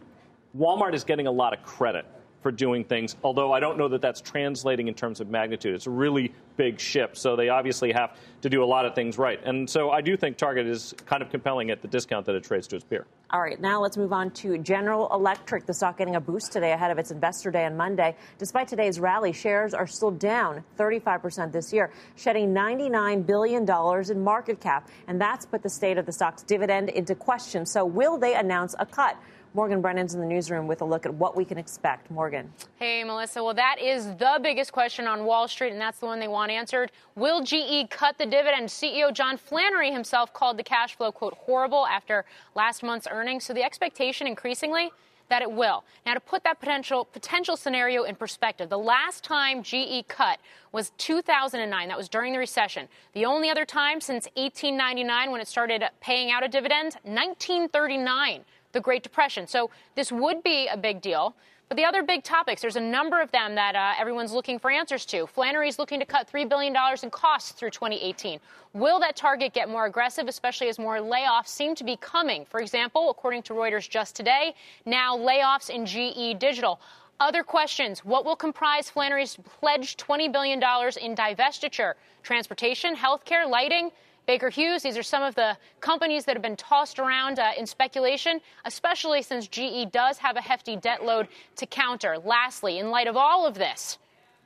Walmart 0.57 0.93
is 0.93 1.03
getting 1.03 1.27
a 1.27 1.31
lot 1.31 1.53
of 1.53 1.63
credit 1.63 2.05
for 2.47 2.51
doing 2.53 2.81
things, 2.85 3.17
although 3.25 3.51
I 3.51 3.59
don't 3.59 3.77
know 3.77 3.89
that 3.89 3.99
that's 3.99 4.21
translating 4.21 4.87
in 4.87 4.93
terms 4.93 5.19
of 5.19 5.29
magnitude. 5.29 5.75
It's 5.75 5.85
a 5.85 5.89
really 5.89 6.33
big 6.55 6.79
ship, 6.79 7.17
so 7.17 7.35
they 7.35 7.49
obviously 7.49 7.91
have 7.91 8.15
to 8.41 8.49
do 8.49 8.63
a 8.63 8.65
lot 8.65 8.85
of 8.85 8.95
things 8.95 9.17
right. 9.17 9.37
And 9.43 9.69
so 9.69 9.91
I 9.91 9.99
do 9.99 10.15
think 10.15 10.37
Target 10.37 10.65
is 10.65 10.95
kind 11.05 11.21
of 11.21 11.29
compelling 11.29 11.71
at 11.71 11.81
the 11.81 11.89
discount 11.89 12.25
that 12.25 12.35
it 12.35 12.45
trades 12.45 12.65
to 12.67 12.77
its 12.77 12.85
peer. 12.85 13.05
All 13.31 13.41
right, 13.41 13.59
now 13.59 13.81
let's 13.81 13.97
move 13.97 14.13
on 14.13 14.31
to 14.31 14.57
General 14.59 15.09
Electric. 15.11 15.65
The 15.65 15.73
stock 15.73 15.97
getting 15.97 16.15
a 16.15 16.21
boost 16.21 16.53
today 16.53 16.71
ahead 16.71 16.89
of 16.89 16.97
its 16.97 17.11
investor 17.11 17.51
day 17.51 17.65
on 17.65 17.75
Monday. 17.75 18.15
Despite 18.37 18.69
today's 18.69 18.97
rally, 18.97 19.33
shares 19.33 19.73
are 19.73 19.85
still 19.85 20.11
down 20.11 20.63
35% 20.79 21.51
this 21.51 21.73
year, 21.73 21.91
shedding 22.15 22.53
$99 22.53 23.25
billion 23.25 23.69
in 24.09 24.23
market 24.23 24.61
cap. 24.61 24.89
And 25.09 25.19
that's 25.19 25.45
put 25.45 25.63
the 25.63 25.69
state 25.69 25.97
of 25.97 26.05
the 26.05 26.13
stock's 26.13 26.43
dividend 26.43 26.87
into 26.87 27.13
question. 27.13 27.65
So, 27.65 27.83
will 27.83 28.17
they 28.17 28.35
announce 28.35 28.73
a 28.79 28.85
cut? 28.85 29.17
Morgan 29.57 29.81
Brennan's 29.81 30.13
in 30.13 30.21
the 30.21 30.27
newsroom 30.27 30.67
with 30.67 30.81
a 30.81 30.85
look 30.85 31.07
at 31.07 31.13
what 31.15 31.35
we 31.35 31.43
can 31.43 31.57
expect. 31.57 32.11
Morgan. 32.11 32.53
Hey, 32.75 33.03
Melissa. 33.03 33.43
Well, 33.43 33.55
that 33.55 33.77
is 33.81 34.05
the 34.17 34.39
biggest 34.39 34.71
question 34.71 35.07
on 35.07 35.25
Wall 35.25 35.47
Street, 35.47 35.71
and 35.71 35.81
that's 35.81 35.97
the 35.97 36.05
one 36.05 36.19
they 36.19 36.27
want 36.27 36.51
answered. 36.51 36.91
Will 37.15 37.41
GE 37.41 37.89
cut 37.89 38.19
the 38.19 38.27
dividend? 38.27 38.69
CEO 38.69 39.11
John 39.11 39.35
Flannery 39.35 39.91
himself 39.91 40.31
called 40.31 40.57
the 40.57 40.63
cash 40.63 40.95
flow, 40.95 41.11
quote, 41.11 41.33
horrible 41.33 41.87
after 41.87 42.23
last 42.53 42.83
month's 42.83 43.07
earnings. 43.09 43.45
So 43.45 43.53
the 43.53 43.63
expectation 43.63 44.27
increasingly 44.27 44.91
that 45.29 45.41
it 45.41 45.51
will. 45.51 45.83
Now, 46.05 46.13
to 46.13 46.19
put 46.19 46.43
that 46.43 46.59
potential 46.59 47.05
potential 47.05 47.57
scenario 47.57 48.03
in 48.03 48.15
perspective, 48.15 48.69
the 48.69 48.77
last 48.77 49.23
time 49.23 49.63
GE 49.63 50.07
cut 50.07 50.37
was 50.71 50.91
2009. 50.99 51.87
That 51.87 51.97
was 51.97 52.09
during 52.09 52.31
the 52.31 52.39
recession. 52.39 52.87
The 53.13 53.25
only 53.25 53.49
other 53.49 53.65
time 53.65 54.01
since 54.01 54.27
1899, 54.35 55.31
when 55.31 55.41
it 55.41 55.47
started 55.47 55.83
paying 55.99 56.29
out 56.29 56.43
a 56.43 56.47
dividend, 56.47 56.97
1939 57.03 58.45
the 58.71 58.81
Great 58.81 59.03
Depression. 59.03 59.47
So 59.47 59.69
this 59.95 60.11
would 60.11 60.43
be 60.43 60.67
a 60.67 60.77
big 60.77 61.01
deal. 61.01 61.35
But 61.69 61.75
the 61.75 61.83
other 61.83 62.01
big 62.01 62.23
topics, 62.23 62.61
there's 62.61 62.77
a 62.77 62.81
number 62.81 63.21
of 63.21 63.29
them 63.31 63.55
that 63.55 63.75
uh, 63.75 63.93
everyone's 63.99 64.31
looking 64.31 64.57
for 64.57 64.71
answers 64.71 65.05
to. 65.07 65.27
Flannery's 65.27 65.77
looking 65.77 65.99
to 65.99 66.05
cut 66.05 66.31
$3 66.31 66.47
billion 66.47 66.73
in 67.03 67.09
costs 67.09 67.51
through 67.51 67.71
2018. 67.71 68.39
Will 68.73 69.01
that 69.01 69.17
target 69.17 69.53
get 69.53 69.67
more 69.67 69.85
aggressive, 69.85 70.29
especially 70.29 70.69
as 70.69 70.79
more 70.79 70.99
layoffs 70.99 71.47
seem 71.47 71.75
to 71.75 71.83
be 71.83 71.97
coming? 71.97 72.45
For 72.45 72.61
example, 72.61 73.09
according 73.09 73.43
to 73.43 73.53
Reuters 73.53 73.89
just 73.89 74.15
today, 74.15 74.55
now 74.85 75.17
layoffs 75.17 75.69
in 75.69 75.85
GE 75.85 76.39
Digital. 76.39 76.79
Other 77.19 77.43
questions. 77.43 78.05
What 78.05 78.23
will 78.23 78.35
comprise 78.35 78.89
Flannery's 78.89 79.37
pledged 79.59 79.99
$20 79.99 80.31
billion 80.31 80.59
in 80.59 81.15
divestiture? 81.15 81.95
Transportation, 82.23 82.95
healthcare, 82.95 83.49
lighting? 83.49 83.91
Baker 84.27 84.49
Hughes. 84.49 84.83
These 84.83 84.97
are 84.97 85.03
some 85.03 85.23
of 85.23 85.33
the 85.35 85.57
companies 85.79 86.25
that 86.25 86.35
have 86.35 86.43
been 86.43 86.57
tossed 86.57 86.99
around 86.99 87.39
uh, 87.39 87.51
in 87.57 87.65
speculation, 87.65 88.41
especially 88.65 89.21
since 89.21 89.47
GE 89.47 89.89
does 89.91 90.17
have 90.17 90.35
a 90.35 90.41
hefty 90.41 90.75
debt 90.75 91.03
load 91.03 91.29
to 91.55 91.65
counter. 91.65 92.17
Lastly, 92.23 92.77
in 92.77 92.91
light 92.91 93.07
of 93.07 93.17
all 93.17 93.47
of 93.47 93.55
this, 93.55 93.97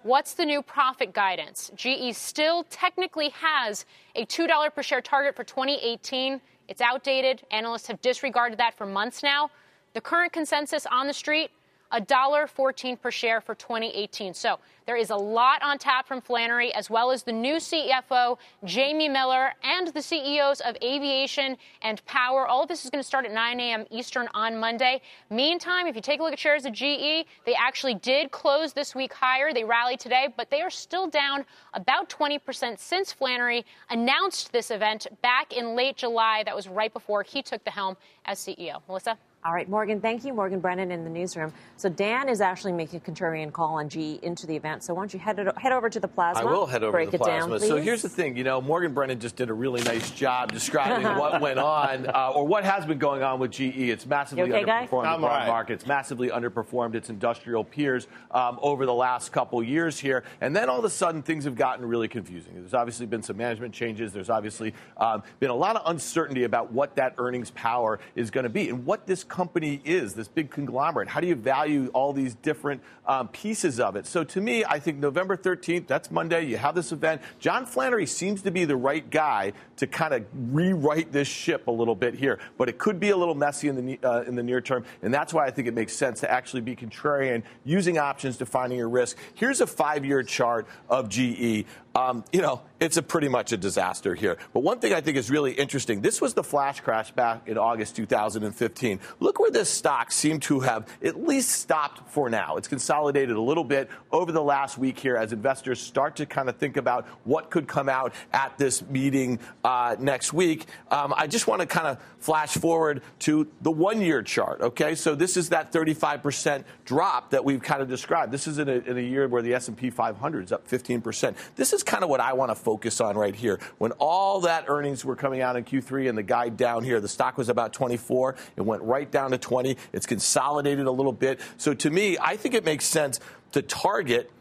What's 0.04 0.34
the 0.34 0.46
new 0.46 0.64
profit 0.64 1.14
guidance? 1.14 1.70
GE 1.76 2.16
still 2.16 2.64
technically 2.72 3.30
has 3.30 3.86
a 4.16 4.26
$2 4.26 4.74
per 4.74 4.82
share 4.82 5.00
target 5.00 5.36
for 5.36 5.44
2018. 5.44 6.42
It's 6.68 6.82
outdated. 6.82 7.44
Analysts 7.52 7.86
have 7.86 8.02
disregarded 8.02 8.58
that 8.58 8.76
for 8.76 8.88
months 8.88 9.22
now. 9.22 9.52
The 9.94 10.02
current 10.02 10.34
consensus 10.34 10.88
on 10.88 11.06
the 11.06 11.14
street 11.14 11.52
$1.14 11.94 13.00
per 13.00 13.12
share 13.12 13.42
for 13.42 13.56
2018. 13.56 14.34
So 14.34 14.60
there 14.86 14.96
is 14.96 15.10
a 15.10 15.16
lot 15.16 15.62
on 15.62 15.78
tap 15.78 16.08
from 16.08 16.22
Flannery, 16.22 16.74
as 16.74 16.90
well 16.90 17.12
as 17.12 17.24
the 17.24 17.32
new 17.32 17.56
CFO, 17.56 18.38
Jamie 18.66 19.10
Miller, 19.10 19.54
and 19.64 19.88
the 19.90 20.02
CEOs 20.02 20.62
of 20.62 20.76
Aviation 20.84 21.58
and 21.82 22.04
Power. 22.06 22.48
All 22.48 22.64
of 22.64 22.68
this 22.68 22.84
is 22.84 22.90
going 22.90 23.02
to 23.02 23.08
start 23.08 23.26
at 23.26 23.32
9 23.32 23.60
a.m. 23.60 23.86
Eastern 23.92 24.28
on 24.34 24.58
Monday. 24.58 25.02
Meantime, 25.30 25.88
if 25.88 25.96
you 25.96 26.02
take 26.02 26.20
a 26.20 26.24
look 26.24 26.34
at 26.34 26.40
shares 26.40 26.66
of 26.66 26.74
GE, 26.74 27.26
they 27.46 27.56
actually 27.58 27.96
did 27.96 28.32
close 28.32 28.74
this 28.74 28.96
week 28.96 29.14
higher. 29.14 29.54
They 29.54 29.64
rallied 29.64 30.00
today, 30.00 30.30
but 30.36 30.50
they 30.50 30.62
are 30.62 30.70
still 30.70 31.08
down 31.08 31.46
about 31.74 32.10
20% 32.10 32.80
since 32.80 33.12
Flannery 33.12 33.66
announced 33.90 34.52
this 34.52 34.72
event 34.72 35.08
back 35.22 35.54
in 35.54 35.76
late 35.76 35.98
July. 35.98 36.44
That 36.44 36.56
was 36.56 36.68
right 36.68 36.92
before 36.92 37.24
he 37.24 37.42
took 37.42 37.64
the 37.64 37.72
helm 37.72 37.98
as 38.26 38.40
CEO. 38.40 38.82
Melissa? 38.88 39.18
All 39.44 39.54
right, 39.54 39.68
Morgan, 39.68 40.00
thank 40.00 40.24
you. 40.24 40.36
Morgan 40.36 40.60
Brennan 40.60 40.92
in 40.92 41.04
the 41.04 41.10
newsroom. 41.10 41.52
So 41.76 41.90
Dan 41.90 42.30
is 42.30 42.42
actually 42.42 42.74
making 42.74 43.02
a 43.04 43.12
contrarian 43.12 43.52
call 43.52 43.80
on 43.80 43.90
GE 43.90 44.20
into 44.22 44.46
the 44.46 44.56
event. 44.56 44.84
So 44.84 44.94
why 44.94 45.02
don't 45.02 45.14
you 45.14 45.20
head, 45.20 45.40
it, 45.40 45.58
head 45.58 45.72
over 45.72 45.90
to 45.90 46.00
the 46.00 46.08
plasma? 46.08 46.44
I 46.44 46.46
will 46.46 46.68
head 46.68 46.84
over 46.84 46.92
Break 46.92 47.08
to 47.08 47.18
the 47.18 47.24
plasma. 47.24 47.58
Down, 47.58 47.68
so 47.68 47.78
here's 47.78 48.04
the 48.04 48.10
thing. 48.10 48.38
You 48.38 48.44
know, 48.44 48.62
Morgan 48.62 48.94
Brennan 48.94 49.20
just 49.20 49.36
did 49.36 49.50
a 49.50 49.54
really 49.54 49.82
nice 49.82 50.12
job 50.12 50.52
describing 50.52 51.04
what 51.18 51.42
went 51.42 51.58
on 51.58 52.08
uh, 52.08 52.34
or 52.36 52.46
what 52.46 52.64
has 52.64 52.86
been 52.86 53.00
going 53.00 53.24
on 53.24 53.40
with 53.40 53.50
GE. 53.50 53.62
It's 53.62 54.06
massively 54.06 54.44
okay, 54.44 54.64
underperformed 54.64 55.04
guy? 55.04 55.14
the 55.16 55.20
broad 55.22 55.24
right. 55.24 55.48
market. 55.48 55.74
It's 55.74 55.88
massively 55.88 56.30
underperformed 56.30 56.94
its 56.94 57.10
industrial 57.10 57.64
peers 57.64 58.08
um, 58.30 58.60
over 58.62 58.86
the 58.86 58.94
last 58.94 59.32
couple 59.32 59.64
years 59.64 59.98
here. 59.98 60.24
And 60.42 60.56
then 60.56 60.70
all 60.70 60.78
of 60.78 60.86
a 60.86 60.90
sudden, 60.90 61.24
things 61.24 61.46
have 61.46 61.56
gotten 61.56 61.84
really 61.84 62.08
confusing. 62.08 62.54
There's 62.54 62.76
obviously 62.76 63.08
been 63.08 63.24
some 63.24 63.38
management 63.38 63.74
changes. 63.74 64.14
There's 64.14 64.30
obviously 64.30 64.76
um, 64.98 65.24
been 65.40 65.50
a 65.50 65.56
lot 65.56 65.78
of 65.78 65.82
uncertainty 65.90 66.44
about 66.44 66.72
what 66.72 66.96
that 66.98 67.16
earnings 67.18 67.50
power 67.52 68.00
is 68.16 68.30
going 68.30 68.44
to 68.44 68.50
be 68.50 68.70
and 68.70 68.86
what 68.86 69.08
this 69.08 69.24
company 69.32 69.82
is 69.86 70.02
is, 70.02 70.14
this 70.14 70.28
big 70.28 70.50
conglomerate? 70.52 71.08
How 71.08 71.22
do 71.22 71.28
you 71.28 71.36
value 71.36 71.90
all 71.94 72.14
these 72.14 72.36
different 72.36 72.82
um, 73.06 73.28
pieces 73.30 73.80
of 73.80 73.96
it? 73.96 74.06
So 74.06 74.24
to 74.24 74.42
me, 74.42 74.66
I 74.66 74.80
think 74.80 74.98
November 74.98 75.38
13th, 75.38 75.88
that's 75.88 76.12
Monday, 76.12 76.46
you 76.46 76.58
have 76.58 76.76
this 76.76 76.92
event. 76.92 77.22
John 77.40 77.66
Flannery 77.66 78.06
seems 78.06 78.42
to 78.44 78.52
be 78.52 78.66
the 78.66 78.76
right 78.76 79.10
guy 79.10 79.54
to 79.78 79.88
kind 79.88 80.14
of 80.14 80.26
rewrite 80.34 81.12
this 81.12 81.28
ship 81.28 81.68
a 81.68 81.72
little 81.72 81.96
bit 81.96 82.16
here, 82.16 82.40
but 82.58 82.70
it 82.70 82.78
could 82.78 83.00
be 83.00 83.10
a 83.10 83.18
little 83.18 83.36
messy 83.36 83.68
in 83.68 83.86
the, 83.86 84.00
uh, 84.04 84.24
in 84.24 84.36
the 84.36 84.44
near 84.44 84.62
term, 84.62 84.84
and 85.02 85.14
that's 85.14 85.34
why 85.34 85.46
I 85.46 85.52
think 85.52 85.68
it 85.68 85.74
makes 85.74 85.94
sense 85.94 86.20
to 86.22 86.32
actually 86.32 86.62
be 86.62 86.76
contrarian, 86.76 87.44
using 87.64 87.98
options, 87.98 88.38
defining 88.38 88.78
your 88.78 88.90
risk. 88.90 89.18
Here's 89.36 89.62
a 89.62 89.68
five 89.68 90.06
year 90.06 90.24
chart 90.24 90.68
of 90.90 91.10
GE. 91.10 91.66
Um, 91.96 92.24
you 92.32 92.42
know, 92.42 92.62
it's 92.80 92.98
a 92.98 93.02
pretty 93.04 93.28
much 93.28 93.52
a 93.52 93.58
disaster 93.58 94.16
here. 94.16 94.38
But 94.54 94.62
one 94.62 94.80
thing 94.80 94.94
I 94.94 95.02
think 95.02 95.16
is 95.16 95.30
really 95.30 95.52
interesting 95.52 96.02
this 96.02 96.20
was 96.20 96.34
the 96.34 96.44
flash 96.44 96.80
crash 96.80 97.12
back 97.12 97.48
in 97.48 97.58
August 97.58 97.96
2015. 97.96 99.00
Look 99.20 99.40
where 99.40 99.52
this 99.52 99.70
stock 99.70 100.12
seemed 100.12 100.42
to 100.44 100.62
have 100.62 100.88
at 101.04 101.22
least 101.22 101.52
stopped 101.52 102.10
for 102.10 102.30
now. 102.30 102.58
It's 102.58 102.68
consolidated 102.68 103.36
a 103.36 103.42
little 103.42 103.64
bit 103.64 103.90
over 104.12 104.32
the 104.32 104.42
last 104.42 104.78
week 104.78 104.98
here 105.00 105.16
as 105.16 105.32
investors 105.34 105.80
start 105.80 106.16
to 106.16 106.26
kind 106.26 106.50
of 106.50 106.58
think 106.58 106.78
about 106.78 107.06
what 107.24 107.52
could 107.52 107.68
come 107.68 107.90
out 107.90 108.14
at 108.34 108.58
this 108.58 108.82
meeting 108.88 109.40
uh, 109.64 109.96
next 110.00 110.34
week. 110.34 110.66
Um, 110.90 111.14
I 111.16 111.28
just 111.28 111.48
want 111.48 111.62
to 111.62 111.68
kind 111.68 111.88
of 111.88 111.98
flash 112.20 112.54
forward 112.54 113.04
to 113.20 113.48
the 113.62 113.72
one 113.72 114.02
year 114.02 114.24
chart, 114.24 114.62
okay? 114.62 114.96
So 114.96 115.14
this 115.14 115.38
is 115.38 115.50
that 115.50 115.72
35% 115.72 116.64
drop 116.86 117.32
that 117.32 117.44
we've 117.46 117.62
kind 117.62 117.82
of 117.82 117.90
described. 117.90 118.32
This 118.32 118.48
is 118.48 118.60
in 118.60 118.70
a, 118.70 118.74
in 118.74 118.98
a 118.98 119.02
year 119.02 119.28
where 119.28 119.42
the 119.42 119.54
S&P 119.54 119.90
500 119.90 120.46
is 120.46 120.52
up 120.52 120.68
15%. 120.68 121.36
This 121.56 121.74
is 121.74 121.81
kind 121.84 122.04
of 122.04 122.10
what 122.10 122.20
I 122.20 122.34
want 122.34 122.52
to 122.52 122.56
focus 122.56 123.02
on 123.02 123.18
right 123.18 123.36
here. 123.36 123.60
When 123.78 123.92
all 123.94 124.42
that 124.42 124.66
earnings 124.68 125.04
were 125.06 125.16
coming 125.16 125.42
out 125.42 125.56
in 125.56 125.64
Q3 125.64 126.10
and 126.10 126.18
the 126.18 126.24
guide 126.24 126.58
down 126.58 126.84
here, 126.84 127.00
the 127.00 127.08
stock 127.08 127.38
was 127.38 127.50
about 127.50 127.74
24. 127.74 128.36
It 128.56 128.62
went 128.62 128.82
right 128.84 129.10
down 129.10 129.32
to 129.32 129.38
20. 129.38 129.78
It's 129.94 130.06
consolidated 130.06 130.86
a 130.86 130.92
little 130.92 131.14
bit. 131.14 131.40
So 131.58 131.74
to 131.74 131.90
me, 131.90 132.18
I 132.20 132.38
think 132.38 132.56
it 132.56 132.66
makes 132.66 132.86
sense 132.86 133.20
to 133.52 133.62
target 133.62 134.32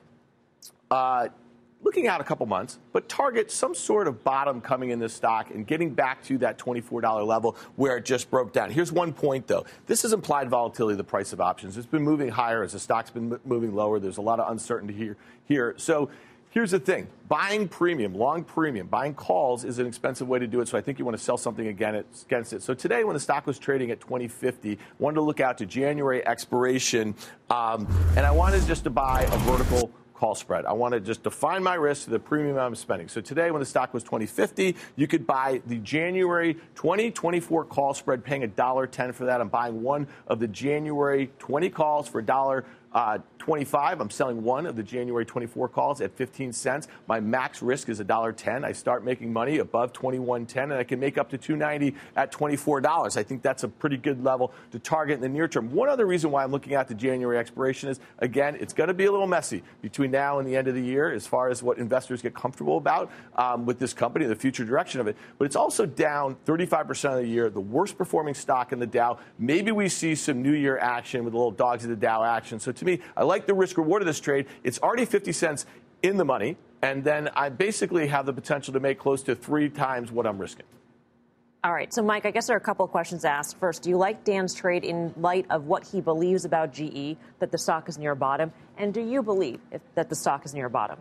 uh, 0.91 1.29
looking 1.83 2.07
out 2.09 2.21
a 2.21 2.25
couple 2.25 2.45
months, 2.47 2.79
but 2.93 3.09
target 3.09 3.51
some 3.51 3.75
sort 3.75 4.07
of 4.07 4.23
bottom 4.23 4.61
coming 4.61 4.91
in 4.91 4.99
this 4.99 5.15
stock 5.15 5.51
and 5.51 5.67
getting 5.67 5.95
back 5.95 6.23
to 6.25 6.39
that 6.39 6.59
$24 6.59 7.27
level 7.27 7.57
where 7.77 7.97
it 7.97 8.05
just 8.05 8.31
broke 8.31 8.53
down. 8.53 8.71
Here's 8.71 8.93
one 8.93 9.13
point, 9.13 9.47
though. 9.47 9.65
This 9.87 10.05
is 10.05 10.13
implied 10.13 10.51
volatility, 10.51 10.97
the 10.97 11.05
price 11.05 11.33
of 11.33 11.41
options. 11.41 11.77
It's 11.77 11.87
been 11.87 12.03
moving 12.03 12.29
higher 12.29 12.63
as 12.63 12.73
the 12.73 12.79
stock's 12.79 13.11
been 13.11 13.39
moving 13.45 13.75
lower. 13.75 13.99
There's 13.99 14.19
a 14.19 14.23
lot 14.23 14.41
of 14.41 14.51
uncertainty 14.51 14.95
here. 14.95 15.17
here. 15.47 15.75
So 15.79 16.11
here's 16.51 16.73
the 16.73 16.79
thing 16.79 17.09
buying 17.29 17.69
premium, 17.69 18.15
long 18.15 18.45
premium, 18.45 18.89
buying 18.89 19.15
calls 19.15 19.65
is 19.65 19.79
an 19.79 19.87
expensive 19.87 20.29
way 20.29 20.39
to 20.39 20.47
do 20.47 20.61
it. 20.61 20.69
So 20.69 20.77
I 20.77 20.81
think 20.81 20.99
you 20.99 21.05
want 21.05 21.17
to 21.17 21.23
sell 21.23 21.39
something 21.39 21.69
against 21.69 22.53
it. 22.53 22.63
So 22.63 22.75
today, 22.75 23.05
when 23.05 23.15
the 23.15 23.21
stock 23.21 23.47
was 23.47 23.59
trading 23.59 23.91
at 23.91 24.01
2050, 24.01 24.79
wanted 24.99 25.15
to 25.15 25.23
look 25.23 25.41
out 25.41 25.59
to 25.59 25.67
January 25.67 26.27
expiration, 26.27 27.15
um, 27.49 27.87
and 28.17 28.27
I 28.27 28.33
wanted 28.33 28.67
just 28.67 28.85
to 28.85 28.91
buy 28.91 29.23
a 29.23 29.39
vertical 29.39 29.91
call 30.21 30.35
spread. 30.35 30.67
I 30.67 30.73
want 30.75 30.93
to 30.93 31.01
just 31.01 31.23
define 31.23 31.63
my 31.63 31.77
risk 31.77 32.05
to 32.05 32.11
the 32.11 32.19
premium 32.19 32.59
I'm 32.59 32.75
spending. 32.75 33.09
So 33.09 33.23
today, 33.23 33.51
when 33.51 33.61
the 33.61 33.67
stock 33.67 33.95
was 33.95 34.03
2050, 34.03 34.77
you 34.97 35.07
could 35.07 35.27
buy 35.27 35.63
the 35.67 35.79
January 35.79 36.55
2024 36.75 37.65
call 37.65 37.95
spread, 37.95 38.23
paying 38.23 38.43
$1.10 38.43 39.15
for 39.15 39.25
that. 39.25 39.41
I'm 39.41 39.49
buying 39.49 39.81
one 39.81 40.07
of 40.27 40.39
the 40.39 40.47
January 40.47 41.31
20 41.39 41.71
calls 41.71 42.07
for 42.07 42.23
$1. 42.23 42.65
Uh, 42.93 43.19
25. 43.41 44.01
I'm 44.01 44.11
selling 44.11 44.43
one 44.43 44.67
of 44.67 44.77
the 44.77 44.83
January 44.83 45.25
24 45.25 45.69
calls 45.69 46.01
at 46.01 46.15
15 46.15 46.53
cents. 46.53 46.89
My 47.09 47.21
max 47.21 47.63
risk 47.63 47.89
is 47.89 48.01
$1.10. 48.01 48.65
I 48.65 48.73
start 48.73 49.05
making 49.05 49.33
money 49.33 49.59
above 49.59 49.93
21.10, 49.93 50.57
and 50.57 50.73
I 50.75 50.85
can 50.85 51.01
make 51.01 51.19
up 51.19 51.31
to 51.31 51.39
290 51.39 51.97
at 52.17 52.31
$24. 52.31 53.17
I 53.17 53.23
think 53.23 53.43
that's 53.43 53.65
a 53.65 53.69
pretty 53.69 53.97
good 53.97 54.23
level 54.23 54.53
to 54.73 54.79
target 54.79 55.17
in 55.17 55.21
the 55.21 55.29
near 55.29 55.49
term. 55.49 55.73
One 55.73 55.89
other 55.89 56.07
reason 56.07 56.31
why 56.31 56.45
I'm 56.45 56.53
looking 56.53 56.75
at 56.75 56.87
the 56.87 56.95
January 56.95 57.39
expiration 57.39 57.89
is, 57.89 57.99
again, 58.19 58.57
it's 58.61 58.73
going 58.73 58.89
to 58.89 58.95
be 58.95 59.07
a 59.07 59.11
little 59.11 59.27
messy 59.27 59.63
between 59.83 60.11
now 60.11 60.39
and 60.39 60.47
the 60.47 60.57
end 60.57 60.69
of 60.69 60.75
the 60.75 60.83
year 60.83 61.11
as 61.11 61.27
far 61.27 61.49
as 61.49 61.63
what 61.63 61.79
investors 61.79 62.23
get 62.23 62.35
comfortable 62.35 62.77
about 62.77 63.11
um, 63.37 63.67
with 63.67 63.79
this 63.79 63.95
company, 63.95 64.27
the 64.27 64.37
future 64.37 64.65
direction 64.65 65.01
of 65.01 65.07
it. 65.07 65.17
But 65.39 65.47
it's 65.47 65.57
also 65.57 65.87
down 65.87 66.37
35% 66.47 67.17
of 67.17 67.23
the 67.23 67.27
year, 67.27 67.49
the 67.49 67.61
worst 67.61 67.97
performing 67.97 68.35
stock 68.35 68.73
in 68.73 68.79
the 68.79 68.87
Dow. 68.87 69.19
Maybe 69.39 69.73
we 69.73 69.89
see 69.89 70.15
some 70.15 70.43
New 70.43 70.53
Year 70.53 70.79
action 70.79 71.25
with 71.25 71.33
the 71.33 71.39
little 71.39 71.51
dogs 71.51 71.85
of 71.85 71.91
the 71.91 71.97
Dow 71.97 72.23
action. 72.23 72.61
So 72.61 72.73
to 72.81 72.85
me, 72.85 73.01
I 73.17 73.23
like 73.23 73.47
the 73.47 73.55
risk 73.55 73.79
reward 73.79 74.03
of 74.03 74.07
this 74.07 74.21
trade. 74.21 74.47
It's 74.65 74.81
already 74.81 75.05
50 75.05 75.33
cents 75.33 75.67
in 76.03 76.17
the 76.17 76.25
money, 76.25 76.57
and 76.83 77.05
then 77.05 77.29
I 77.35 77.49
basically 77.51 78.09
have 78.09 78.27
the 78.27 78.33
potential 78.33 78.73
to 78.75 78.81
make 78.81 78.99
close 78.99 79.23
to 79.25 79.35
three 79.37 79.69
times 79.69 80.11
what 80.11 80.27
I'm 80.27 80.39
risking. 80.39 80.67
All 81.63 81.73
right. 81.73 81.93
So, 81.93 82.03
Mike, 82.03 82.25
I 82.25 82.31
guess 82.31 82.47
there 82.47 82.57
are 82.57 82.59
a 82.59 82.63
couple 82.63 82.87
of 82.87 82.91
questions 82.91 83.27
asked. 83.27 83.59
First, 83.59 83.83
do 83.83 83.91
you 83.91 83.99
like 83.99 84.25
Dan's 84.25 84.55
trade 84.55 84.83
in 84.83 85.13
light 85.19 85.45
of 85.51 85.67
what 85.67 85.87
he 85.87 86.01
believes 86.01 86.47
about 86.47 86.73
GE, 86.73 87.19
that 87.39 87.53
the 87.53 87.59
stock 87.59 87.87
is 87.91 87.99
near 87.99 88.15
bottom? 88.15 88.51
And 88.79 88.95
do 88.95 89.03
you 89.03 89.23
believe 89.23 89.61
if, 89.71 89.83
that 89.95 90.09
the 90.09 90.17
stock 90.17 90.47
is 90.47 90.55
near 90.55 90.71
bottom? 90.71 90.99